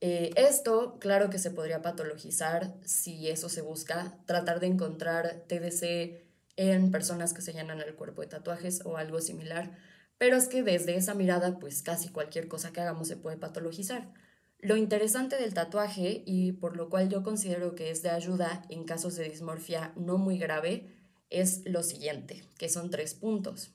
Eh, 0.00 0.30
esto, 0.36 0.98
claro 1.00 1.30
que 1.30 1.38
se 1.38 1.50
podría 1.50 1.82
patologizar 1.82 2.74
si 2.84 3.28
eso 3.28 3.48
se 3.48 3.62
busca, 3.62 4.18
tratar 4.26 4.60
de 4.60 4.66
encontrar 4.66 5.44
TDC 5.48 6.26
en 6.56 6.90
personas 6.90 7.32
que 7.32 7.42
se 7.42 7.52
llenan 7.52 7.80
el 7.80 7.94
cuerpo 7.94 8.22
de 8.22 8.28
tatuajes 8.28 8.84
o 8.84 8.96
algo 8.96 9.20
similar, 9.20 9.76
pero 10.18 10.36
es 10.36 10.48
que 10.48 10.62
desde 10.62 10.96
esa 10.96 11.14
mirada, 11.14 11.58
pues 11.58 11.82
casi 11.82 12.08
cualquier 12.08 12.48
cosa 12.48 12.72
que 12.72 12.80
hagamos 12.80 13.08
se 13.08 13.16
puede 13.16 13.36
patologizar. 13.36 14.12
Lo 14.58 14.76
interesante 14.76 15.36
del 15.36 15.52
tatuaje, 15.52 16.22
y 16.24 16.52
por 16.52 16.76
lo 16.76 16.88
cual 16.88 17.10
yo 17.10 17.22
considero 17.22 17.74
que 17.74 17.90
es 17.90 18.02
de 18.02 18.10
ayuda 18.10 18.62
en 18.70 18.84
casos 18.84 19.16
de 19.16 19.28
dismorfia 19.28 19.92
no 19.96 20.16
muy 20.16 20.38
grave, 20.38 20.94
es 21.28 21.62
lo 21.66 21.82
siguiente, 21.82 22.44
que 22.58 22.68
son 22.68 22.90
tres 22.90 23.14
puntos. 23.14 23.72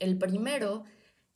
El 0.00 0.18
primero 0.18 0.84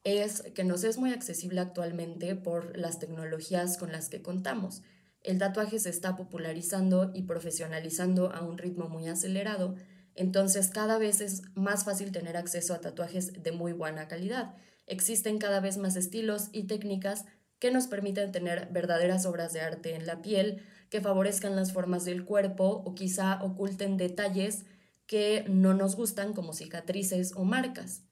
es 0.06 0.42
que 0.54 0.62
nos 0.62 0.84
es 0.84 0.98
muy 0.98 1.12
accesible 1.12 1.60
actualmente 1.60 2.36
por 2.36 2.78
las 2.78 3.00
tecnologías 3.00 3.76
con 3.76 3.90
las 3.90 4.08
que 4.08 4.22
contamos. 4.22 4.82
El 5.22 5.38
tatuaje 5.38 5.80
se 5.80 5.90
está 5.90 6.16
popularizando 6.16 7.10
y 7.12 7.22
profesionalizando 7.22 8.32
a 8.32 8.42
un 8.42 8.56
ritmo 8.56 8.88
muy 8.88 9.08
acelerado, 9.08 9.74
entonces 10.14 10.68
cada 10.68 10.96
vez 10.98 11.20
es 11.20 11.42
más 11.56 11.84
fácil 11.84 12.12
tener 12.12 12.36
acceso 12.36 12.72
a 12.72 12.80
tatuajes 12.80 13.42
de 13.42 13.50
muy 13.50 13.72
buena 13.72 14.06
calidad. 14.06 14.54
Existen 14.86 15.38
cada 15.38 15.58
vez 15.58 15.76
más 15.76 15.96
estilos 15.96 16.50
y 16.52 16.68
técnicas 16.68 17.24
que 17.58 17.72
nos 17.72 17.88
permiten 17.88 18.30
tener 18.30 18.68
verdaderas 18.70 19.26
obras 19.26 19.52
de 19.52 19.60
arte 19.60 19.96
en 19.96 20.06
la 20.06 20.22
piel, 20.22 20.62
que 20.88 21.00
favorezcan 21.00 21.56
las 21.56 21.72
formas 21.72 22.04
del 22.04 22.24
cuerpo 22.24 22.82
o 22.86 22.94
quizá 22.94 23.42
oculten 23.42 23.96
detalles 23.96 24.64
que 25.08 25.44
no 25.48 25.74
nos 25.74 25.96
gustan 25.96 26.32
como 26.32 26.52
cicatrices 26.52 27.32
o 27.34 27.44
marcas. 27.44 28.05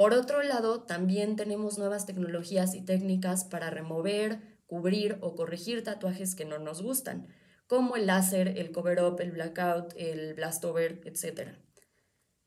Por 0.00 0.14
otro 0.14 0.42
lado, 0.42 0.84
también 0.84 1.36
tenemos 1.36 1.76
nuevas 1.76 2.06
tecnologías 2.06 2.74
y 2.74 2.80
técnicas 2.80 3.44
para 3.44 3.68
remover, 3.68 4.40
cubrir 4.66 5.18
o 5.20 5.34
corregir 5.34 5.84
tatuajes 5.84 6.34
que 6.34 6.46
no 6.46 6.58
nos 6.58 6.80
gustan, 6.80 7.28
como 7.66 7.96
el 7.96 8.06
láser, 8.06 8.56
el 8.56 8.72
cover-up, 8.72 9.20
el 9.20 9.32
blackout, 9.32 9.92
el 9.98 10.32
blastover, 10.32 11.02
etc. 11.04 11.50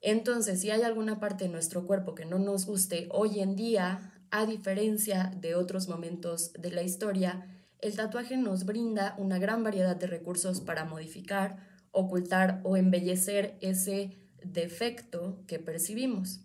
Entonces, 0.02 0.62
si 0.62 0.72
hay 0.72 0.82
alguna 0.82 1.20
parte 1.20 1.44
de 1.44 1.52
nuestro 1.52 1.86
cuerpo 1.86 2.16
que 2.16 2.26
no 2.26 2.40
nos 2.40 2.66
guste 2.66 3.08
hoy 3.12 3.40
en 3.40 3.56
día, 3.56 4.20
a 4.32 4.48
diferencia 4.48 5.32
de 5.40 5.54
otros 5.54 5.88
momentos 5.88 6.54
de 6.54 6.72
la 6.72 6.82
historia, 6.82 7.68
el 7.82 7.96
tatuaje 7.96 8.36
nos 8.36 8.66
brinda 8.66 9.14
una 9.20 9.38
gran 9.38 9.64
variedad 9.64 9.96
de 9.96 10.08
recursos 10.08 10.60
para 10.60 10.86
modificar, 10.86 11.58
ocultar 11.92 12.62
o 12.64 12.78
embellecer 12.78 13.60
ese 13.62 14.18
defecto 14.44 15.44
que 15.46 15.60
percibimos. 15.60 16.40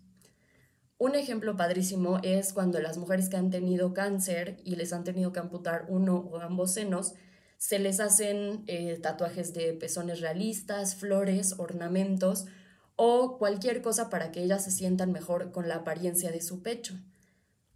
Un 0.99 1.15
ejemplo 1.15 1.55
padrísimo 1.55 2.19
es 2.23 2.51
cuando 2.51 2.81
las 2.81 2.97
mujeres 2.97 3.29
que 3.29 3.37
han 3.37 3.51
tenido 3.51 3.93
cáncer 3.93 4.57
y 4.65 4.75
les 4.75 4.91
han 4.91 5.05
tenido 5.05 5.31
que 5.31 5.39
amputar 5.39 5.85
uno 5.87 6.17
o 6.17 6.39
ambos 6.39 6.73
senos, 6.73 7.13
se 7.57 7.79
les 7.79 8.01
hacen 8.01 8.65
eh, 8.67 8.99
tatuajes 9.01 9.53
de 9.53 9.71
pezones 9.71 10.19
realistas, 10.19 10.95
flores, 10.95 11.55
ornamentos 11.57 12.47
o 12.97 13.37
cualquier 13.37 13.81
cosa 13.81 14.09
para 14.09 14.33
que 14.33 14.43
ellas 14.43 14.65
se 14.65 14.71
sientan 14.71 15.13
mejor 15.13 15.53
con 15.53 15.69
la 15.69 15.75
apariencia 15.75 16.31
de 16.33 16.41
su 16.41 16.61
pecho. 16.63 16.95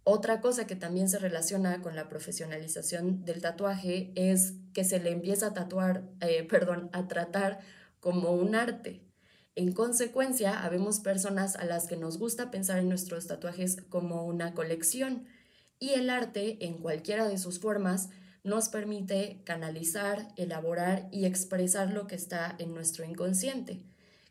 Otra 0.02 0.42
cosa 0.42 0.66
que 0.66 0.76
también 0.76 1.08
se 1.08 1.18
relaciona 1.18 1.80
con 1.80 1.96
la 1.96 2.10
profesionalización 2.10 3.24
del 3.24 3.40
tatuaje 3.40 4.12
es 4.16 4.52
que 4.74 4.84
se 4.84 5.00
le 5.00 5.12
empieza 5.12 5.46
a 5.46 5.54
tatuar, 5.54 6.04
eh, 6.20 6.42
perdón, 6.50 6.90
a 6.92 7.08
tratar 7.08 7.60
como 8.00 8.32
un 8.32 8.54
arte. 8.54 9.00
En 9.56 9.72
consecuencia, 9.72 10.64
habemos 10.64 10.98
personas 10.98 11.54
a 11.54 11.64
las 11.64 11.86
que 11.86 11.96
nos 11.96 12.18
gusta 12.18 12.50
pensar 12.50 12.78
en 12.78 12.88
nuestros 12.88 13.28
tatuajes 13.28 13.76
como 13.88 14.24
una 14.26 14.52
colección 14.52 15.26
y 15.78 15.90
el 15.90 16.10
arte, 16.10 16.58
en 16.64 16.78
cualquiera 16.78 17.28
de 17.28 17.38
sus 17.38 17.60
formas, 17.60 18.08
nos 18.42 18.68
permite 18.68 19.40
canalizar, 19.44 20.28
elaborar 20.36 21.08
y 21.12 21.24
expresar 21.24 21.92
lo 21.92 22.06
que 22.06 22.16
está 22.16 22.56
en 22.58 22.74
nuestro 22.74 23.04
inconsciente. 23.04 23.80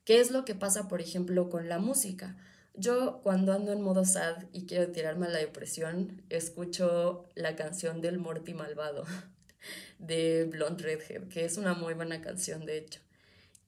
¿Qué 0.03 0.19
es 0.19 0.31
lo 0.31 0.43
que 0.43 0.55
pasa, 0.55 0.89
por 0.89 0.99
ejemplo, 0.99 1.49
con 1.49 1.69
la 1.69 1.79
música? 1.79 2.35
Yo 2.75 3.21
cuando 3.23 3.53
ando 3.53 3.71
en 3.71 3.81
modo 3.81 4.03
sad 4.03 4.45
y 4.51 4.65
quiero 4.65 4.91
tirarme 4.91 5.27
a 5.27 5.29
la 5.29 5.39
depresión, 5.39 6.21
escucho 6.29 7.29
la 7.35 7.55
canción 7.55 8.01
del 8.01 8.17
Morty 8.17 8.53
Malvado 8.53 9.05
de 9.99 10.49
Blonde 10.51 10.83
Redhead, 10.83 11.29
que 11.29 11.45
es 11.45 11.57
una 11.57 11.73
muy 11.75 11.93
buena 11.93 12.19
canción, 12.19 12.65
de 12.65 12.79
hecho. 12.79 13.02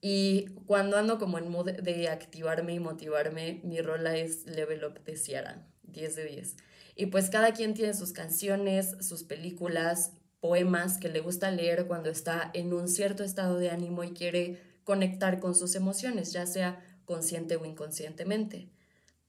Y 0.08 0.50
cuando 0.66 0.98
ando 0.98 1.18
como 1.18 1.36
en 1.36 1.50
mood 1.50 1.68
de 1.68 2.08
activarme 2.08 2.72
y 2.74 2.78
motivarme, 2.78 3.60
mi 3.64 3.80
rola 3.80 4.16
es 4.16 4.46
Level 4.46 4.84
Up 4.84 5.02
de 5.02 5.16
Ciara, 5.16 5.66
10 5.82 6.14
de 6.14 6.24
10. 6.26 6.56
Y 6.94 7.06
pues 7.06 7.28
cada 7.28 7.52
quien 7.54 7.74
tiene 7.74 7.92
sus 7.92 8.12
canciones, 8.12 8.94
sus 9.00 9.24
películas, 9.24 10.12
poemas 10.38 10.98
que 10.98 11.08
le 11.08 11.18
gusta 11.18 11.50
leer 11.50 11.88
cuando 11.88 12.08
está 12.08 12.52
en 12.54 12.72
un 12.72 12.86
cierto 12.86 13.24
estado 13.24 13.58
de 13.58 13.70
ánimo 13.70 14.04
y 14.04 14.12
quiere 14.12 14.60
conectar 14.84 15.40
con 15.40 15.56
sus 15.56 15.74
emociones, 15.74 16.32
ya 16.32 16.46
sea 16.46 16.80
consciente 17.04 17.56
o 17.56 17.64
inconscientemente. 17.64 18.68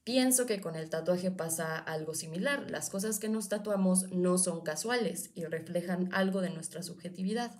Pienso 0.04 0.46
que 0.46 0.60
con 0.60 0.76
el 0.76 0.90
tatuaje 0.90 1.32
pasa 1.32 1.76
algo 1.76 2.14
similar. 2.14 2.70
Las 2.70 2.88
cosas 2.88 3.18
que 3.18 3.28
nos 3.28 3.48
tatuamos 3.48 4.12
no 4.12 4.38
son 4.38 4.60
casuales 4.60 5.32
y 5.34 5.44
reflejan 5.44 6.08
algo 6.12 6.40
de 6.40 6.50
nuestra 6.50 6.84
subjetividad. 6.84 7.50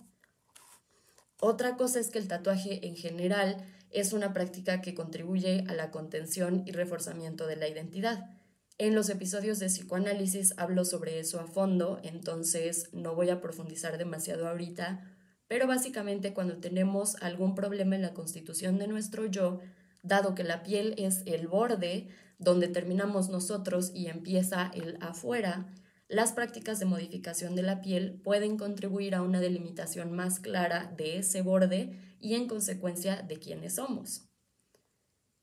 Otra 1.41 1.77
cosa 1.77 2.01
es 2.01 2.11
que 2.11 2.19
el 2.19 2.29
tatuaje 2.29 2.87
en 2.87 2.97
general 2.97 3.65
es 3.91 4.13
una 4.13 4.33
práctica 4.33 4.81
que 4.81 4.95
contribuye 4.95 5.65
a 5.69 5.75
la 5.75 5.91
contención 5.91 6.63
y 6.67 6.73
reforzamiento 6.73 7.47
de 7.47 7.57
la 7.57 7.69
identidad. 7.69 8.31
En 8.77 8.95
los 8.95 9.09
episodios 9.09 9.59
de 9.59 9.67
psicoanálisis 9.67 10.55
hablo 10.57 10.85
sobre 10.85 11.19
eso 11.19 11.41
a 11.41 11.47
fondo, 11.47 12.01
entonces 12.03 12.91
no 12.93 13.15
voy 13.15 13.31
a 13.31 13.41
profundizar 13.41 13.99
demasiado 13.99 14.49
ahorita, 14.49 15.05
pero 15.49 15.67
básicamente 15.67 16.35
cuando 16.35 16.59
tenemos 16.59 17.17
algún 17.17 17.55
problema 17.55 17.97
en 17.97 18.03
la 18.03 18.15
constitución 18.15 18.79
de 18.79 18.87
nuestro 18.87 19.27
yo, 19.27 19.61
dado 20.03 20.35
que 20.35 20.45
la 20.45 20.63
piel 20.63 20.95
es 20.99 21.23
el 21.27 21.49
borde 21.49 22.09
donde 22.39 22.69
terminamos 22.69 23.31
nosotros 23.31 23.91
y 23.95 24.07
empieza 24.07 24.71
el 24.75 24.97
afuera, 25.01 25.67
las 26.09 26.33
prácticas 26.33 26.79
de 26.79 26.87
modificación 26.87 27.55
de 27.55 27.63
la 27.63 27.83
piel 27.83 28.21
pueden 28.25 28.57
contribuir 28.57 29.15
a 29.15 29.23
una 29.23 29.41
delimitación 29.41 30.13
más 30.13 30.41
clara 30.41 30.93
de 30.97 31.19
ese 31.19 31.43
borde 31.43 32.17
y 32.19 32.35
en 32.35 32.49
consecuencia 32.49 33.23
de 33.23 33.39
quiénes 33.39 33.75
somos. 33.75 34.27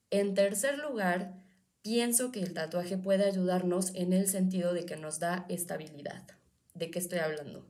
En 0.09 0.33
tercer 0.33 0.79
lugar, 0.79 1.43
pienso 1.83 2.31
que 2.31 2.41
el 2.41 2.53
tatuaje 2.53 2.97
puede 2.97 3.25
ayudarnos 3.25 3.93
en 3.93 4.11
el 4.11 4.27
sentido 4.27 4.73
de 4.73 4.85
que 4.85 4.95
nos 4.95 5.19
da 5.19 5.45
estabilidad. 5.49 6.25
¿De 6.73 6.89
qué 6.89 6.97
estoy 6.97 7.19
hablando? 7.19 7.67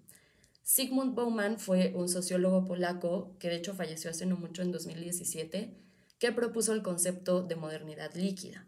Sigmund 0.64 1.16
Bauman 1.16 1.60
fue 1.60 1.94
un 1.96 2.08
sociólogo 2.08 2.64
polaco 2.64 3.36
que 3.40 3.50
de 3.50 3.58
hecho 3.58 3.75
falleció 3.75 4.10
hace 4.10 4.25
no 4.25 4.38
mucho 4.38 4.62
en 4.62 4.72
2017, 4.72 5.78
que 6.18 6.32
propuso 6.32 6.72
el 6.72 6.82
concepto 6.82 7.44
de 7.44 7.56
modernidad 7.56 8.16
líquida. 8.16 8.68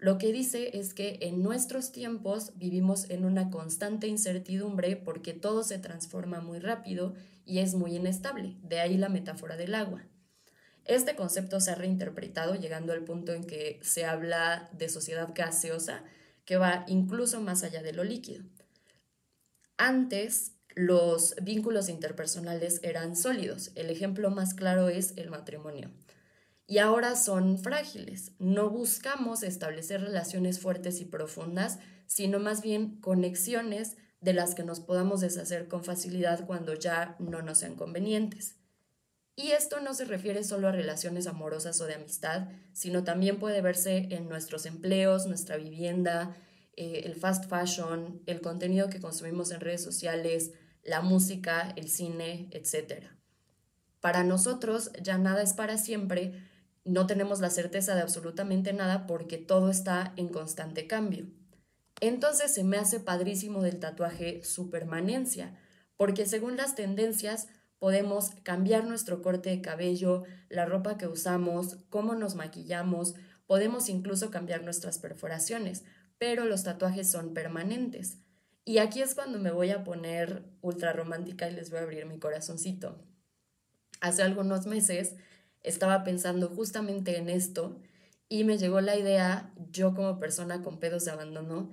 Lo 0.00 0.16
que 0.16 0.32
dice 0.32 0.78
es 0.78 0.94
que 0.94 1.18
en 1.20 1.42
nuestros 1.42 1.92
tiempos 1.92 2.52
vivimos 2.56 3.10
en 3.10 3.26
una 3.26 3.50
constante 3.50 4.06
incertidumbre 4.06 4.96
porque 4.96 5.34
todo 5.34 5.62
se 5.62 5.78
transforma 5.78 6.40
muy 6.40 6.58
rápido 6.58 7.12
y 7.44 7.58
es 7.58 7.74
muy 7.74 7.96
inestable, 7.96 8.56
de 8.62 8.80
ahí 8.80 8.96
la 8.96 9.10
metáfora 9.10 9.58
del 9.58 9.74
agua. 9.74 10.02
Este 10.86 11.16
concepto 11.16 11.60
se 11.60 11.72
ha 11.72 11.74
reinterpretado 11.74 12.54
llegando 12.54 12.94
al 12.94 13.04
punto 13.04 13.34
en 13.34 13.44
que 13.44 13.78
se 13.82 14.06
habla 14.06 14.70
de 14.72 14.88
sociedad 14.88 15.32
gaseosa 15.34 16.02
que 16.46 16.56
va 16.56 16.86
incluso 16.88 17.42
más 17.42 17.62
allá 17.62 17.82
de 17.82 17.92
lo 17.92 18.02
líquido. 18.02 18.42
Antes, 19.76 20.52
los 20.74 21.34
vínculos 21.42 21.90
interpersonales 21.90 22.80
eran 22.82 23.16
sólidos. 23.16 23.70
El 23.74 23.90
ejemplo 23.90 24.30
más 24.30 24.54
claro 24.54 24.88
es 24.88 25.12
el 25.18 25.28
matrimonio 25.28 25.90
y 26.70 26.78
ahora 26.78 27.16
son 27.16 27.58
frágiles. 27.58 28.30
No 28.38 28.70
buscamos 28.70 29.42
establecer 29.42 30.02
relaciones 30.02 30.60
fuertes 30.60 31.00
y 31.00 31.04
profundas, 31.04 31.80
sino 32.06 32.38
más 32.38 32.62
bien 32.62 33.00
conexiones 33.00 33.96
de 34.20 34.34
las 34.34 34.54
que 34.54 34.62
nos 34.62 34.78
podamos 34.78 35.20
deshacer 35.20 35.66
con 35.66 35.82
facilidad 35.82 36.46
cuando 36.46 36.74
ya 36.74 37.16
no 37.18 37.42
nos 37.42 37.58
sean 37.58 37.74
convenientes. 37.74 38.54
Y 39.34 39.50
esto 39.50 39.80
no 39.80 39.94
se 39.94 40.04
refiere 40.04 40.44
solo 40.44 40.68
a 40.68 40.72
relaciones 40.72 41.26
amorosas 41.26 41.80
o 41.80 41.86
de 41.86 41.94
amistad, 41.94 42.46
sino 42.72 43.02
también 43.02 43.40
puede 43.40 43.62
verse 43.62 44.06
en 44.12 44.28
nuestros 44.28 44.64
empleos, 44.64 45.26
nuestra 45.26 45.56
vivienda, 45.56 46.36
eh, 46.76 47.02
el 47.04 47.16
fast 47.16 47.46
fashion, 47.46 48.22
el 48.26 48.40
contenido 48.40 48.88
que 48.90 49.00
consumimos 49.00 49.50
en 49.50 49.58
redes 49.58 49.82
sociales, 49.82 50.52
la 50.84 51.00
música, 51.00 51.72
el 51.74 51.88
cine, 51.88 52.48
etc. 52.52 53.06
Para 54.00 54.22
nosotros 54.22 54.92
ya 55.02 55.18
nada 55.18 55.42
es 55.42 55.52
para 55.52 55.76
siempre, 55.76 56.48
no 56.84 57.06
tenemos 57.06 57.40
la 57.40 57.50
certeza 57.50 57.94
de 57.94 58.02
absolutamente 58.02 58.72
nada 58.72 59.06
porque 59.06 59.38
todo 59.38 59.70
está 59.70 60.12
en 60.16 60.28
constante 60.28 60.86
cambio. 60.86 61.26
Entonces 62.00 62.52
se 62.52 62.64
me 62.64 62.78
hace 62.78 63.00
padrísimo 63.00 63.62
del 63.62 63.78
tatuaje 63.78 64.42
su 64.42 64.70
permanencia, 64.70 65.58
porque 65.96 66.26
según 66.26 66.56
las 66.56 66.74
tendencias 66.74 67.48
podemos 67.78 68.30
cambiar 68.42 68.84
nuestro 68.84 69.22
corte 69.22 69.50
de 69.50 69.60
cabello, 69.60 70.24
la 70.48 70.64
ropa 70.64 70.96
que 70.96 71.06
usamos, 71.06 71.76
cómo 71.90 72.14
nos 72.14 72.34
maquillamos, 72.34 73.14
podemos 73.46 73.88
incluso 73.88 74.30
cambiar 74.30 74.62
nuestras 74.62 74.98
perforaciones, 74.98 75.84
pero 76.18 76.44
los 76.44 76.62
tatuajes 76.62 77.10
son 77.10 77.34
permanentes. 77.34 78.18
Y 78.64 78.78
aquí 78.78 79.02
es 79.02 79.14
cuando 79.14 79.38
me 79.38 79.50
voy 79.50 79.70
a 79.70 79.84
poner 79.84 80.44
ultra 80.60 80.92
romántica 80.92 81.48
y 81.48 81.54
les 81.54 81.70
voy 81.70 81.80
a 81.80 81.82
abrir 81.82 82.06
mi 82.06 82.18
corazoncito. 82.18 83.02
Hace 84.00 84.22
algunos 84.22 84.66
meses 84.66 85.16
estaba 85.62 86.04
pensando 86.04 86.48
justamente 86.48 87.16
en 87.16 87.28
esto 87.28 87.76
y 88.28 88.44
me 88.44 88.58
llegó 88.58 88.80
la 88.80 88.96
idea, 88.96 89.52
yo 89.72 89.94
como 89.94 90.18
persona 90.18 90.62
con 90.62 90.78
pedos 90.78 91.04
de 91.04 91.10
abandono, 91.10 91.70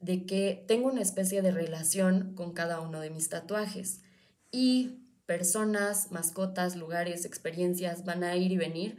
de 0.00 0.26
que 0.26 0.64
tengo 0.66 0.88
una 0.88 1.02
especie 1.02 1.42
de 1.42 1.52
relación 1.52 2.34
con 2.34 2.52
cada 2.52 2.80
uno 2.80 3.00
de 3.00 3.10
mis 3.10 3.28
tatuajes 3.28 4.02
y 4.50 5.00
personas, 5.26 6.10
mascotas, 6.10 6.74
lugares, 6.74 7.24
experiencias 7.24 8.04
van 8.04 8.24
a 8.24 8.34
ir 8.34 8.50
y 8.50 8.56
venir, 8.56 8.96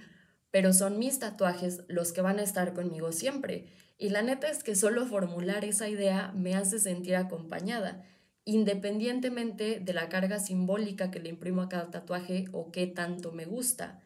pero 0.51 0.71
son 0.71 0.99
mis 0.99 1.19
tatuajes 1.19 1.83
los 1.87 2.13
que 2.13 2.21
van 2.21 2.39
a 2.39 2.43
estar 2.43 2.73
conmigo 2.73 3.11
siempre. 3.11 3.65
Y 3.97 4.09
la 4.09 4.21
neta 4.21 4.49
es 4.49 4.63
que 4.63 4.75
solo 4.75 5.05
formular 5.05 5.65
esa 5.65 5.89
idea 5.89 6.31
me 6.33 6.55
hace 6.55 6.79
sentir 6.79 7.15
acompañada, 7.15 8.05
independientemente 8.45 9.79
de 9.79 9.93
la 9.93 10.07
carga 10.09 10.39
simbólica 10.39 11.11
que 11.11 11.19
le 11.19 11.29
imprimo 11.29 11.61
a 11.61 11.69
cada 11.69 11.91
tatuaje 11.91 12.45
o 12.53 12.71
qué 12.71 12.87
tanto 12.87 13.31
me 13.31 13.45
gusta. 13.45 14.01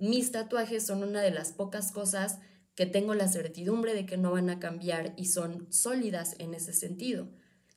Mis 0.00 0.32
tatuajes 0.32 0.86
son 0.86 1.02
una 1.02 1.20
de 1.20 1.30
las 1.30 1.52
pocas 1.52 1.92
cosas 1.92 2.38
que 2.74 2.86
tengo 2.86 3.14
la 3.14 3.28
certidumbre 3.28 3.92
de 3.92 4.06
que 4.06 4.16
no 4.16 4.32
van 4.32 4.48
a 4.48 4.58
cambiar 4.58 5.12
y 5.18 5.26
son 5.26 5.70
sólidas 5.70 6.36
en 6.38 6.54
ese 6.54 6.72
sentido. 6.72 7.28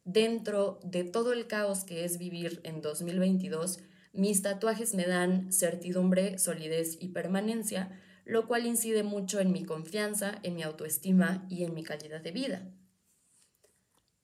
Dentro 0.06 0.80
de 0.86 1.04
todo 1.04 1.34
el 1.34 1.48
caos 1.48 1.84
que 1.84 2.06
es 2.06 2.18
vivir 2.18 2.62
en 2.64 2.82
2022, 2.82 3.80
mis 4.14 4.42
tatuajes 4.42 4.94
me 4.94 5.06
dan 5.06 5.52
certidumbre, 5.52 6.40
solidez 6.40 6.96
y 7.02 7.10
permanencia, 7.10 7.92
lo 8.24 8.48
cual 8.48 8.66
incide 8.68 9.04
mucho 9.04 9.42
en 9.42 9.52
mi 9.52 9.66
confianza, 9.66 10.40
en 10.44 10.56
mi 10.56 10.64
autoestima 10.64 11.46
y 11.50 11.66
en 11.66 11.74
mi 11.74 11.84
calidad 11.84 12.22
de 12.22 12.32
vida. 12.32 12.72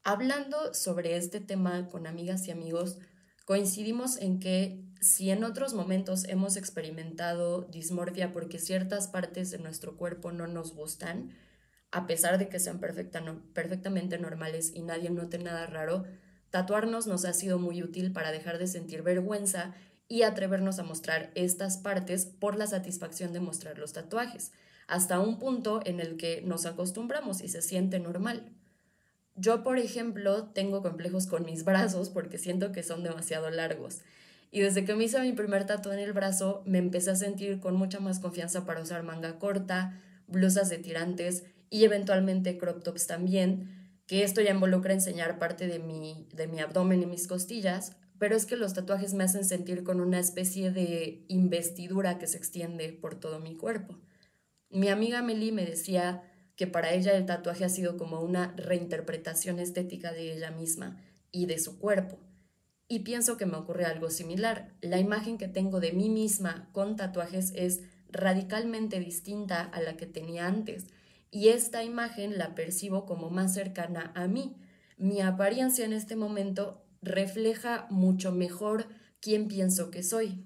Hablando 0.04 0.74
sobre 0.74 1.18
este 1.18 1.42
tema 1.42 1.90
con 1.90 2.08
amigas 2.08 2.48
y 2.48 2.52
amigos, 2.52 2.98
coincidimos 3.44 4.16
en 4.22 4.40
que 4.40 4.89
si 5.00 5.30
en 5.30 5.44
otros 5.44 5.74
momentos 5.74 6.26
hemos 6.26 6.58
experimentado 6.58 7.62
dismorfia 7.62 8.34
porque 8.34 8.60
ciertas 8.60 9.08
partes 9.08 9.52
de 9.52 9.60
nuestro 9.60 9.96
cuerpo 9.96 10.32
no 10.32 10.48
nos 10.48 10.74
gustan, 10.74 11.36
a 11.92 12.06
pesar 12.06 12.38
de 12.38 12.50
que 12.50 12.60
sean 12.60 12.80
perfectamente 12.80 14.20
normales 14.20 14.72
y 14.76 14.82
nadie 14.82 15.10
note 15.10 15.40
nada 15.40 15.66
raro, 15.66 16.06
tatuarnos 16.50 17.08
nos 17.08 17.26
ha 17.26 17.34
sido 17.34 17.60
muy 17.60 17.82
útil 17.82 18.12
para 18.12 18.32
dejar 18.32 18.58
de 18.58 18.68
sentir 18.68 19.02
vergüenza 19.02 19.74
y 20.08 20.24
atrevernos 20.24 20.80
a 20.80 20.84
mostrar 20.84 21.32
estas 21.36 21.78
partes 21.78 22.26
por 22.26 22.58
la 22.58 22.68
satisfacción 22.68 23.32
de 23.32 23.40
mostrar 23.40 23.78
los 23.78 23.94
tatuajes, 23.94 24.52
hasta 24.88 25.20
un 25.20 25.40
punto 25.40 25.82
en 25.86 26.00
el 26.00 26.18
que 26.18 26.42
nos 26.42 26.66
acostumbramos 26.66 27.42
y 27.42 27.48
se 27.48 27.62
siente 27.62 28.00
normal. 28.00 28.52
Yo, 29.36 29.64
por 29.64 29.78
ejemplo, 29.78 30.48
tengo 30.48 30.82
complejos 30.82 31.28
con 31.28 31.46
mis 31.46 31.64
brazos 31.64 32.10
porque 32.10 32.38
siento 32.38 32.72
que 32.72 32.84
son 32.84 33.04
demasiado 33.04 33.50
largos. 33.50 34.00
Y 34.52 34.62
desde 34.62 34.84
que 34.84 34.96
me 34.96 35.04
hice 35.04 35.22
mi 35.22 35.34
primer 35.34 35.66
tatu 35.66 35.92
en 35.92 36.00
el 36.00 36.14
brazo, 36.14 36.64
me 36.66 36.80
empecé 36.80 37.12
a 37.12 37.16
sentir 37.16 37.60
con 37.60 37.76
mucha 37.76 38.00
más 38.00 38.20
confianza 38.20 38.66
para 38.66 38.82
usar 38.82 39.04
manga 39.04 39.38
corta, 39.38 40.02
blusas 40.28 40.70
de 40.70 40.80
tirantes 40.80 41.44
y 41.70 41.84
eventualmente 41.84 42.58
crop 42.58 42.84
tops 42.84 43.08
también, 43.08 43.92
que 44.08 44.24
esto 44.24 44.42
ya 44.42 44.52
involucra 44.52 44.94
enseñar 44.94 45.38
parte 45.38 45.68
de 45.68 45.78
mi, 45.78 46.28
de 46.34 46.48
mi 46.48 46.60
abdomen 46.60 47.04
y 47.04 47.06
mis 47.06 47.28
costillas, 47.28 47.96
pero 48.18 48.36
es 48.36 48.46
que 48.46 48.58
los 48.58 48.74
tatuajes 48.74 49.14
me 49.14 49.24
hacen 49.24 49.46
sentir 49.46 49.84
con 49.84 50.02
una 50.02 50.20
especie 50.20 50.72
de 50.72 51.24
investidura 51.28 52.18
que 52.18 52.28
se 52.28 52.38
extiende 52.38 52.92
por 52.92 53.16
todo 53.16 53.40
mi 53.40 53.56
cuerpo. 53.56 53.98
Mi 54.70 54.90
amiga 54.90 55.22
Meli 55.22 55.52
me 55.52 55.66
decía 55.66 56.24
que 56.56 56.68
para 56.68 56.94
ella 56.94 57.16
el 57.16 57.26
tatuaje 57.26 57.66
ha 57.66 57.70
sido 57.70 57.98
como 57.98 58.20
una 58.20 58.54
reinterpretación 58.58 59.60
estética 59.60 60.12
de 60.12 60.34
ella 60.34 60.52
misma 60.52 60.98
y 61.32 61.46
de 61.46 61.60
su 61.60 61.80
cuerpo. 61.80 62.20
Y 62.92 63.02
pienso 63.02 63.38
que 63.38 63.46
me 63.46 63.56
ocurre 63.56 63.86
algo 63.86 64.10
similar. 64.10 64.74
La 64.82 64.98
imagen 64.98 65.38
que 65.38 65.48
tengo 65.48 65.80
de 65.80 65.94
mí 65.94 66.10
misma 66.10 66.68
con 66.72 66.96
tatuajes 66.96 67.54
es 67.56 67.82
radicalmente 68.10 69.00
distinta 69.00 69.62
a 69.62 69.80
la 69.80 69.96
que 69.96 70.08
tenía 70.08 70.48
antes. 70.48 70.88
Y 71.30 71.50
esta 71.50 71.84
imagen 71.84 72.40
la 72.40 72.56
percibo 72.56 73.06
como 73.06 73.30
más 73.30 73.54
cercana 73.54 74.12
a 74.16 74.28
mí. 74.28 74.58
Mi 74.98 75.22
apariencia 75.22 75.86
en 75.86 75.94
este 75.94 76.16
momento 76.16 76.84
refleja 77.04 77.86
mucho 77.92 78.32
mejor 78.32 78.88
quién 79.22 79.48
pienso 79.48 79.92
que 79.92 80.02
soy. 80.02 80.44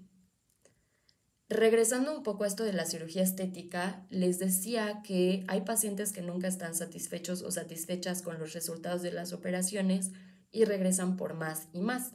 Regresando 1.47 2.13
un 2.13 2.23
poco 2.23 2.43
a 2.43 2.47
esto 2.47 2.65
de 2.65 2.73
la 2.73 2.85
cirugía 2.85 3.23
estética, 3.23 4.05
les 4.09 4.37
decía 4.39 5.01
que 5.01 5.45
hay 5.47 5.61
pacientes 5.61 6.11
que 6.11 6.21
nunca 6.21 6.49
están 6.49 6.75
satisfechos 6.75 7.41
o 7.41 7.51
satisfechas 7.51 8.21
con 8.21 8.37
los 8.37 8.51
resultados 8.53 9.01
de 9.01 9.13
las 9.13 9.31
operaciones 9.31 10.11
y 10.51 10.65
regresan 10.65 11.15
por 11.15 11.35
más 11.35 11.69
y 11.71 11.79
más. 11.79 12.11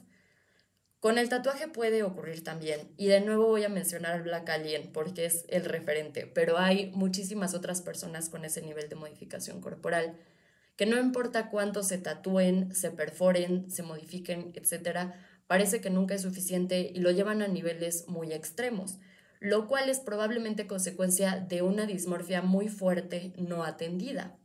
Con 0.99 1.17
el 1.17 1.29
tatuaje 1.29 1.67
puede 1.67 2.03
ocurrir 2.03 2.43
también, 2.43 2.91
y 2.97 3.07
de 3.07 3.21
nuevo 3.21 3.47
voy 3.47 3.63
a 3.63 3.69
mencionar 3.69 4.13
al 4.13 4.23
Black 4.23 4.49
Alien 4.49 4.91
porque 4.91 5.25
es 5.25 5.45
el 5.47 5.63
referente, 5.65 6.27
pero 6.27 6.57
hay 6.57 6.91
muchísimas 6.91 7.53
otras 7.53 7.81
personas 7.81 8.29
con 8.29 8.43
ese 8.43 8.61
nivel 8.61 8.89
de 8.89 8.95
modificación 8.95 9.61
corporal, 9.61 10.17
que 10.75 10.85
no 10.85 10.99
importa 10.99 11.49
cuánto 11.49 11.83
se 11.83 11.97
tatúen, 11.97 12.75
se 12.75 12.91
perforen, 12.91 13.69
se 13.71 13.83
modifiquen, 13.83 14.51
etc., 14.55 15.13
parece 15.47 15.81
que 15.81 15.89
nunca 15.89 16.15
es 16.15 16.21
suficiente 16.21 16.91
y 16.93 16.99
lo 16.99 17.11
llevan 17.11 17.41
a 17.41 17.47
niveles 17.47 18.07
muy 18.07 18.33
extremos 18.33 18.99
lo 19.39 19.67
cual 19.67 19.89
es 19.89 19.99
probablemente 19.99 20.67
consecuencia 20.67 21.37
de 21.39 21.61
una 21.61 21.85
dismorfia 21.85 22.41
muy 22.41 22.67
fuerte 22.67 23.33
no 23.37 23.63
atendida. 23.63 24.35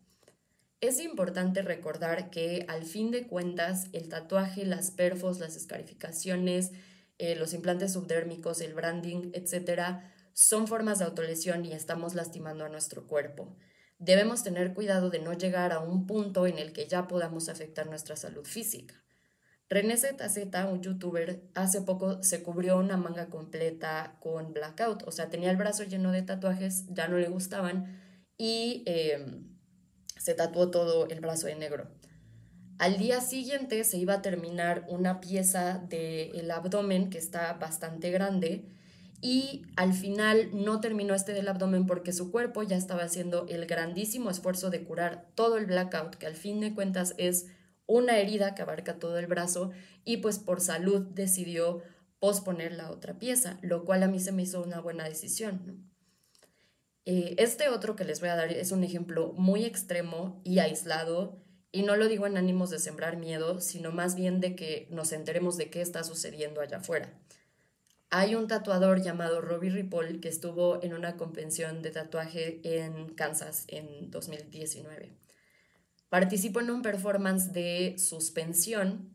Es 0.84 1.00
importante 1.00 1.62
recordar 1.62 2.28
que 2.28 2.66
al 2.68 2.84
fin 2.84 3.10
de 3.10 3.26
cuentas 3.26 3.86
el 3.94 4.10
tatuaje, 4.10 4.66
las 4.66 4.90
perfos, 4.90 5.38
las 5.38 5.56
escarificaciones, 5.56 6.72
eh, 7.16 7.36
los 7.36 7.54
implantes 7.54 7.94
subdérmicos, 7.94 8.60
el 8.60 8.74
branding, 8.74 9.30
etc., 9.32 10.02
son 10.34 10.66
formas 10.66 10.98
de 10.98 11.06
autolesión 11.06 11.64
y 11.64 11.72
estamos 11.72 12.14
lastimando 12.14 12.66
a 12.66 12.68
nuestro 12.68 13.06
cuerpo. 13.06 13.56
Debemos 13.98 14.42
tener 14.42 14.74
cuidado 14.74 15.08
de 15.08 15.20
no 15.20 15.32
llegar 15.32 15.72
a 15.72 15.78
un 15.78 16.06
punto 16.06 16.46
en 16.46 16.58
el 16.58 16.74
que 16.74 16.86
ya 16.86 17.08
podamos 17.08 17.48
afectar 17.48 17.86
nuestra 17.86 18.16
salud 18.16 18.44
física. 18.44 19.02
René 19.70 19.96
ZZ, 19.96 20.36
un 20.70 20.82
youtuber, 20.82 21.48
hace 21.54 21.80
poco 21.80 22.22
se 22.22 22.42
cubrió 22.42 22.76
una 22.76 22.98
manga 22.98 23.30
completa 23.30 24.18
con 24.20 24.52
blackout, 24.52 25.04
o 25.06 25.12
sea, 25.12 25.30
tenía 25.30 25.50
el 25.50 25.56
brazo 25.56 25.84
lleno 25.84 26.12
de 26.12 26.20
tatuajes, 26.20 26.84
ya 26.88 27.08
no 27.08 27.16
le 27.16 27.28
gustaban, 27.28 27.86
y 28.36 28.82
em, 28.84 29.53
se 30.16 30.34
tatuó 30.34 30.70
todo 30.70 31.08
el 31.08 31.20
brazo 31.20 31.46
de 31.46 31.56
negro. 31.56 31.88
Al 32.78 32.98
día 32.98 33.20
siguiente 33.20 33.84
se 33.84 33.98
iba 33.98 34.14
a 34.14 34.22
terminar 34.22 34.84
una 34.88 35.20
pieza 35.20 35.78
del 35.88 36.50
abdomen 36.50 37.08
que 37.08 37.18
está 37.18 37.52
bastante 37.54 38.10
grande 38.10 38.64
y 39.20 39.62
al 39.76 39.94
final 39.94 40.50
no 40.52 40.80
terminó 40.80 41.14
este 41.14 41.32
del 41.32 41.48
abdomen 41.48 41.86
porque 41.86 42.12
su 42.12 42.30
cuerpo 42.30 42.62
ya 42.62 42.76
estaba 42.76 43.04
haciendo 43.04 43.46
el 43.48 43.64
grandísimo 43.66 44.28
esfuerzo 44.28 44.70
de 44.70 44.84
curar 44.84 45.28
todo 45.34 45.56
el 45.56 45.66
blackout, 45.66 46.16
que 46.16 46.26
al 46.26 46.34
fin 46.34 46.60
de 46.60 46.74
cuentas 46.74 47.14
es 47.16 47.46
una 47.86 48.18
herida 48.18 48.54
que 48.54 48.62
abarca 48.62 48.98
todo 48.98 49.18
el 49.18 49.26
brazo, 49.26 49.70
y 50.04 50.18
pues 50.18 50.38
por 50.38 50.60
salud 50.60 51.06
decidió 51.14 51.82
posponer 52.18 52.72
la 52.72 52.90
otra 52.90 53.18
pieza, 53.18 53.58
lo 53.62 53.84
cual 53.84 54.02
a 54.02 54.08
mí 54.08 54.20
se 54.20 54.32
me 54.32 54.42
hizo 54.42 54.62
una 54.62 54.80
buena 54.80 55.04
decisión. 55.04 55.93
Eh, 57.06 57.34
este 57.38 57.68
otro 57.68 57.96
que 57.96 58.04
les 58.04 58.20
voy 58.20 58.30
a 58.30 58.36
dar 58.36 58.50
es 58.50 58.72
un 58.72 58.82
ejemplo 58.82 59.32
muy 59.36 59.64
extremo 59.64 60.40
y 60.44 60.58
aislado, 60.58 61.38
y 61.70 61.82
no 61.82 61.96
lo 61.96 62.08
digo 62.08 62.26
en 62.26 62.36
ánimos 62.36 62.70
de 62.70 62.78
sembrar 62.78 63.16
miedo, 63.16 63.60
sino 63.60 63.90
más 63.90 64.14
bien 64.14 64.40
de 64.40 64.54
que 64.54 64.86
nos 64.90 65.12
enteremos 65.12 65.56
de 65.56 65.70
qué 65.70 65.80
está 65.82 66.04
sucediendo 66.04 66.60
allá 66.60 66.78
afuera. 66.78 67.12
Hay 68.10 68.36
un 68.36 68.46
tatuador 68.46 69.02
llamado 69.02 69.40
Robbie 69.40 69.70
Ripoll 69.70 70.20
que 70.20 70.28
estuvo 70.28 70.80
en 70.84 70.94
una 70.94 71.16
convención 71.16 71.82
de 71.82 71.90
tatuaje 71.90 72.60
en 72.62 73.12
Kansas 73.14 73.64
en 73.66 74.10
2019. 74.12 75.10
Participó 76.08 76.60
en 76.60 76.70
un 76.70 76.82
performance 76.82 77.52
de 77.52 77.96
suspensión, 77.98 79.10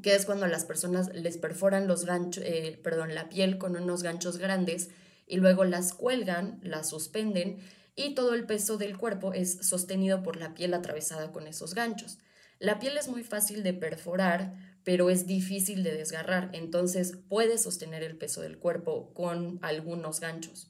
que 0.00 0.14
es 0.14 0.24
cuando 0.24 0.46
las 0.46 0.64
personas 0.64 1.14
les 1.14 1.36
perforan 1.36 1.86
los 1.86 2.06
ganchos, 2.06 2.42
eh, 2.46 2.80
perdón, 2.82 3.14
la 3.14 3.28
piel 3.28 3.58
con 3.58 3.76
unos 3.76 4.02
ganchos 4.02 4.38
grandes 4.38 4.88
y 5.32 5.38
luego 5.38 5.64
las 5.64 5.94
cuelgan, 5.94 6.60
las 6.62 6.90
suspenden 6.90 7.56
y 7.96 8.14
todo 8.14 8.34
el 8.34 8.44
peso 8.44 8.76
del 8.76 8.98
cuerpo 8.98 9.32
es 9.32 9.66
sostenido 9.66 10.22
por 10.22 10.36
la 10.36 10.52
piel 10.52 10.74
atravesada 10.74 11.32
con 11.32 11.46
esos 11.46 11.74
ganchos. 11.74 12.18
La 12.58 12.78
piel 12.78 12.98
es 12.98 13.08
muy 13.08 13.24
fácil 13.24 13.62
de 13.62 13.72
perforar, 13.72 14.54
pero 14.84 15.08
es 15.08 15.26
difícil 15.26 15.84
de 15.84 15.94
desgarrar, 15.94 16.50
entonces 16.52 17.16
puede 17.30 17.56
sostener 17.56 18.02
el 18.02 18.18
peso 18.18 18.42
del 18.42 18.58
cuerpo 18.58 19.14
con 19.14 19.58
algunos 19.62 20.20
ganchos. 20.20 20.68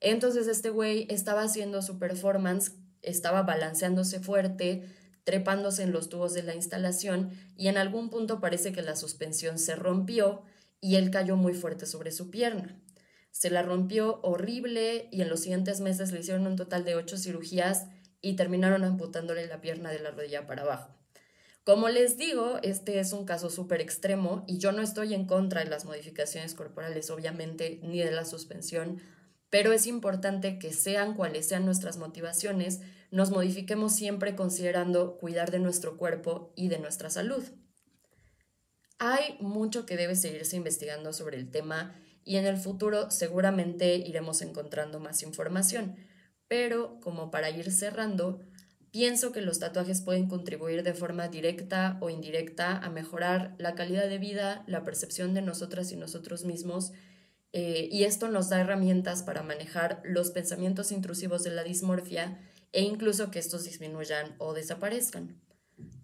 Entonces 0.00 0.48
este 0.48 0.70
güey 0.70 1.06
estaba 1.10 1.42
haciendo 1.42 1.82
su 1.82 1.98
performance, 1.98 2.72
estaba 3.02 3.42
balanceándose 3.42 4.18
fuerte, 4.18 4.88
trepándose 5.24 5.82
en 5.82 5.92
los 5.92 6.08
tubos 6.08 6.32
de 6.32 6.42
la 6.42 6.54
instalación 6.54 7.32
y 7.54 7.68
en 7.68 7.76
algún 7.76 8.08
punto 8.08 8.40
parece 8.40 8.72
que 8.72 8.80
la 8.80 8.96
suspensión 8.96 9.58
se 9.58 9.76
rompió 9.76 10.42
y 10.80 10.94
él 10.94 11.10
cayó 11.10 11.36
muy 11.36 11.52
fuerte 11.52 11.84
sobre 11.84 12.12
su 12.12 12.30
pierna. 12.30 12.80
Se 13.34 13.50
la 13.50 13.62
rompió 13.62 14.20
horrible 14.22 15.08
y 15.10 15.20
en 15.20 15.28
los 15.28 15.40
siguientes 15.40 15.80
meses 15.80 16.12
le 16.12 16.20
hicieron 16.20 16.46
un 16.46 16.54
total 16.54 16.84
de 16.84 16.94
ocho 16.94 17.18
cirugías 17.18 17.86
y 18.20 18.36
terminaron 18.36 18.84
amputándole 18.84 19.48
la 19.48 19.60
pierna 19.60 19.90
de 19.90 19.98
la 19.98 20.12
rodilla 20.12 20.46
para 20.46 20.62
abajo. 20.62 20.94
Como 21.64 21.88
les 21.88 22.16
digo, 22.16 22.60
este 22.62 23.00
es 23.00 23.12
un 23.12 23.24
caso 23.24 23.50
súper 23.50 23.80
extremo 23.80 24.44
y 24.46 24.58
yo 24.58 24.70
no 24.70 24.82
estoy 24.82 25.14
en 25.14 25.26
contra 25.26 25.64
de 25.64 25.68
las 25.68 25.84
modificaciones 25.84 26.54
corporales, 26.54 27.10
obviamente, 27.10 27.80
ni 27.82 27.98
de 27.98 28.12
la 28.12 28.24
suspensión, 28.24 29.00
pero 29.50 29.72
es 29.72 29.88
importante 29.88 30.60
que 30.60 30.72
sean 30.72 31.14
cuales 31.14 31.48
sean 31.48 31.64
nuestras 31.64 31.96
motivaciones, 31.96 32.82
nos 33.10 33.32
modifiquemos 33.32 33.96
siempre 33.96 34.36
considerando 34.36 35.18
cuidar 35.18 35.50
de 35.50 35.58
nuestro 35.58 35.96
cuerpo 35.96 36.52
y 36.54 36.68
de 36.68 36.78
nuestra 36.78 37.10
salud. 37.10 37.42
Hay 39.00 39.36
mucho 39.40 39.86
que 39.86 39.96
debe 39.96 40.14
seguirse 40.14 40.54
investigando 40.54 41.12
sobre 41.12 41.36
el 41.36 41.50
tema 41.50 41.96
y 42.24 42.36
en 42.36 42.46
el 42.46 42.56
futuro 42.56 43.10
seguramente 43.10 43.96
iremos 43.96 44.42
encontrando 44.42 45.00
más 45.00 45.22
información, 45.22 45.96
pero 46.48 46.98
como 47.00 47.30
para 47.30 47.50
ir 47.50 47.70
cerrando, 47.70 48.40
Pienso 48.94 49.32
que 49.32 49.40
los 49.40 49.58
tatuajes 49.58 50.02
pueden 50.02 50.28
contribuir 50.28 50.84
de 50.84 50.94
forma 50.94 51.26
directa 51.26 51.98
o 52.00 52.10
indirecta 52.10 52.78
a 52.78 52.90
mejorar 52.90 53.56
la 53.58 53.74
calidad 53.74 54.08
de 54.08 54.18
vida, 54.18 54.62
la 54.68 54.84
percepción 54.84 55.34
de 55.34 55.42
nosotras 55.42 55.90
y 55.90 55.96
nosotros 55.96 56.44
mismos, 56.44 56.92
eh, 57.52 57.88
y 57.90 58.04
esto 58.04 58.28
nos 58.28 58.50
da 58.50 58.60
herramientas 58.60 59.24
para 59.24 59.42
manejar 59.42 60.00
los 60.04 60.30
pensamientos 60.30 60.92
intrusivos 60.92 61.42
de 61.42 61.50
la 61.50 61.64
dismorfia 61.64 62.38
e 62.70 62.82
incluso 62.82 63.32
que 63.32 63.40
estos 63.40 63.64
disminuyan 63.64 64.36
o 64.38 64.54
desaparezcan. 64.54 65.42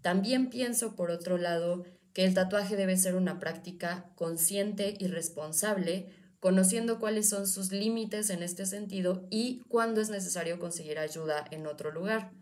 También 0.02 0.50
pienso, 0.50 0.96
por 0.96 1.12
otro 1.12 1.38
lado, 1.38 1.84
que 2.12 2.24
el 2.24 2.34
tatuaje 2.34 2.76
debe 2.76 2.96
ser 2.96 3.14
una 3.14 3.38
práctica 3.38 4.10
consciente 4.16 4.94
y 4.98 5.06
responsable, 5.06 6.12
conociendo 6.40 6.98
cuáles 6.98 7.28
son 7.28 7.46
sus 7.46 7.70
límites 7.70 8.30
en 8.30 8.42
este 8.42 8.66
sentido 8.66 9.26
y 9.30 9.60
cuándo 9.68 10.00
es 10.00 10.10
necesario 10.10 10.58
conseguir 10.58 10.98
ayuda 10.98 11.44
en 11.50 11.66
otro 11.66 11.92
lugar. 11.92 12.32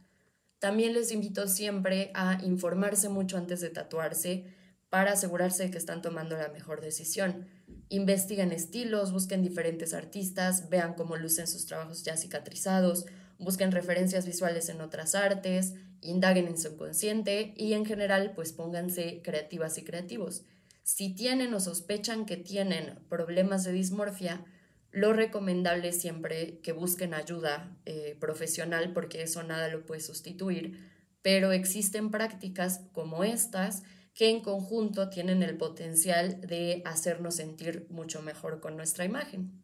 También 0.59 0.92
les 0.94 1.12
invito 1.12 1.46
siempre 1.46 2.11
a 2.14 2.42
informarse 2.42 3.09
mucho 3.09 3.37
antes 3.37 3.61
de 3.61 3.70
tatuarse 3.70 4.44
para 4.88 5.12
asegurarse 5.12 5.64
de 5.64 5.70
que 5.70 5.78
están 5.78 6.02
tomando 6.02 6.37
la 6.37 6.48
mejor 6.48 6.81
decisión. 6.81 7.46
Investiguen 7.90 8.52
estilos, 8.52 9.12
busquen 9.12 9.42
diferentes 9.42 9.94
artistas, 9.94 10.68
vean 10.68 10.94
cómo 10.94 11.16
lucen 11.16 11.46
sus 11.46 11.66
trabajos 11.66 12.04
ya 12.04 12.16
cicatrizados, 12.16 13.07
busquen 13.38 13.72
referencias 13.72 14.27
visuales 14.27 14.68
en 14.68 14.81
otras 14.81 15.14
artes, 15.14 15.74
indaguen 16.01 16.46
en 16.46 16.59
su 16.59 16.68
inconsciente 16.68 17.55
y 17.57 17.72
en 17.72 17.85
general 17.85 18.33
pues 18.35 18.53
pónganse 18.53 19.22
creativas 19.22 19.79
y 19.79 19.85
creativos. 19.85 20.44
Si 20.83 21.14
tienen 21.14 21.53
o 21.55 21.61
sospechan 21.61 22.27
que 22.27 22.37
tienen 22.37 22.98
problemas 23.09 23.64
de 23.64 23.72
dismorfia, 23.72 24.44
lo 24.90 25.12
recomendable 25.12 25.88
es 25.88 26.01
siempre 26.01 26.61
que 26.61 26.72
busquen 26.72 27.14
ayuda 27.14 27.77
eh, 27.85 28.16
profesional 28.18 28.92
porque 28.92 29.22
eso 29.22 29.42
nada 29.42 29.68
lo 29.68 29.85
puede 29.85 30.01
sustituir, 30.01 30.79
pero 31.22 31.53
existen 31.53 32.11
prácticas 32.11 32.81
como 32.92 33.22
estas 33.22 33.83
que 34.14 34.31
en 34.31 34.40
conjunto 34.40 35.11
tienen 35.11 35.42
el 35.42 35.57
potencial 35.57 36.40
de 36.40 36.83
hacernos 36.85 37.37
sentir 37.37 37.87
mucho 37.90 38.22
mejor 38.22 38.61
con 38.61 38.77
nuestra 38.77 39.05
imagen. 39.05 39.62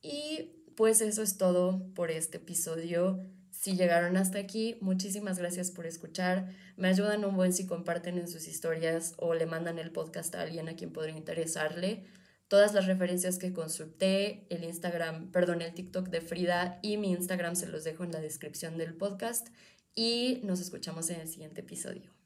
Y 0.00 0.61
pues 0.76 1.00
eso 1.00 1.22
es 1.22 1.36
todo 1.36 1.92
por 1.94 2.10
este 2.10 2.38
episodio. 2.38 3.20
Si 3.50 3.76
llegaron 3.76 4.16
hasta 4.16 4.38
aquí, 4.38 4.76
muchísimas 4.80 5.38
gracias 5.38 5.70
por 5.70 5.86
escuchar. 5.86 6.54
Me 6.76 6.88
ayudan 6.88 7.24
un 7.24 7.36
buen 7.36 7.52
si 7.52 7.66
comparten 7.66 8.18
en 8.18 8.28
sus 8.28 8.48
historias 8.48 9.14
o 9.18 9.34
le 9.34 9.46
mandan 9.46 9.78
el 9.78 9.92
podcast 9.92 10.34
a 10.34 10.42
alguien 10.42 10.68
a 10.68 10.74
quien 10.74 10.92
podría 10.92 11.16
interesarle. 11.16 12.04
Todas 12.48 12.74
las 12.74 12.86
referencias 12.86 13.38
que 13.38 13.52
consulté, 13.52 14.46
el 14.50 14.64
Instagram, 14.64 15.30
perdón, 15.30 15.62
el 15.62 15.74
TikTok 15.74 16.08
de 16.08 16.20
Frida 16.20 16.80
y 16.82 16.96
mi 16.96 17.12
Instagram 17.12 17.56
se 17.56 17.66
los 17.68 17.84
dejo 17.84 18.04
en 18.04 18.12
la 18.12 18.20
descripción 18.20 18.76
del 18.76 18.94
podcast 18.94 19.48
y 19.94 20.40
nos 20.44 20.60
escuchamos 20.60 21.08
en 21.10 21.20
el 21.20 21.28
siguiente 21.28 21.60
episodio. 21.60 22.21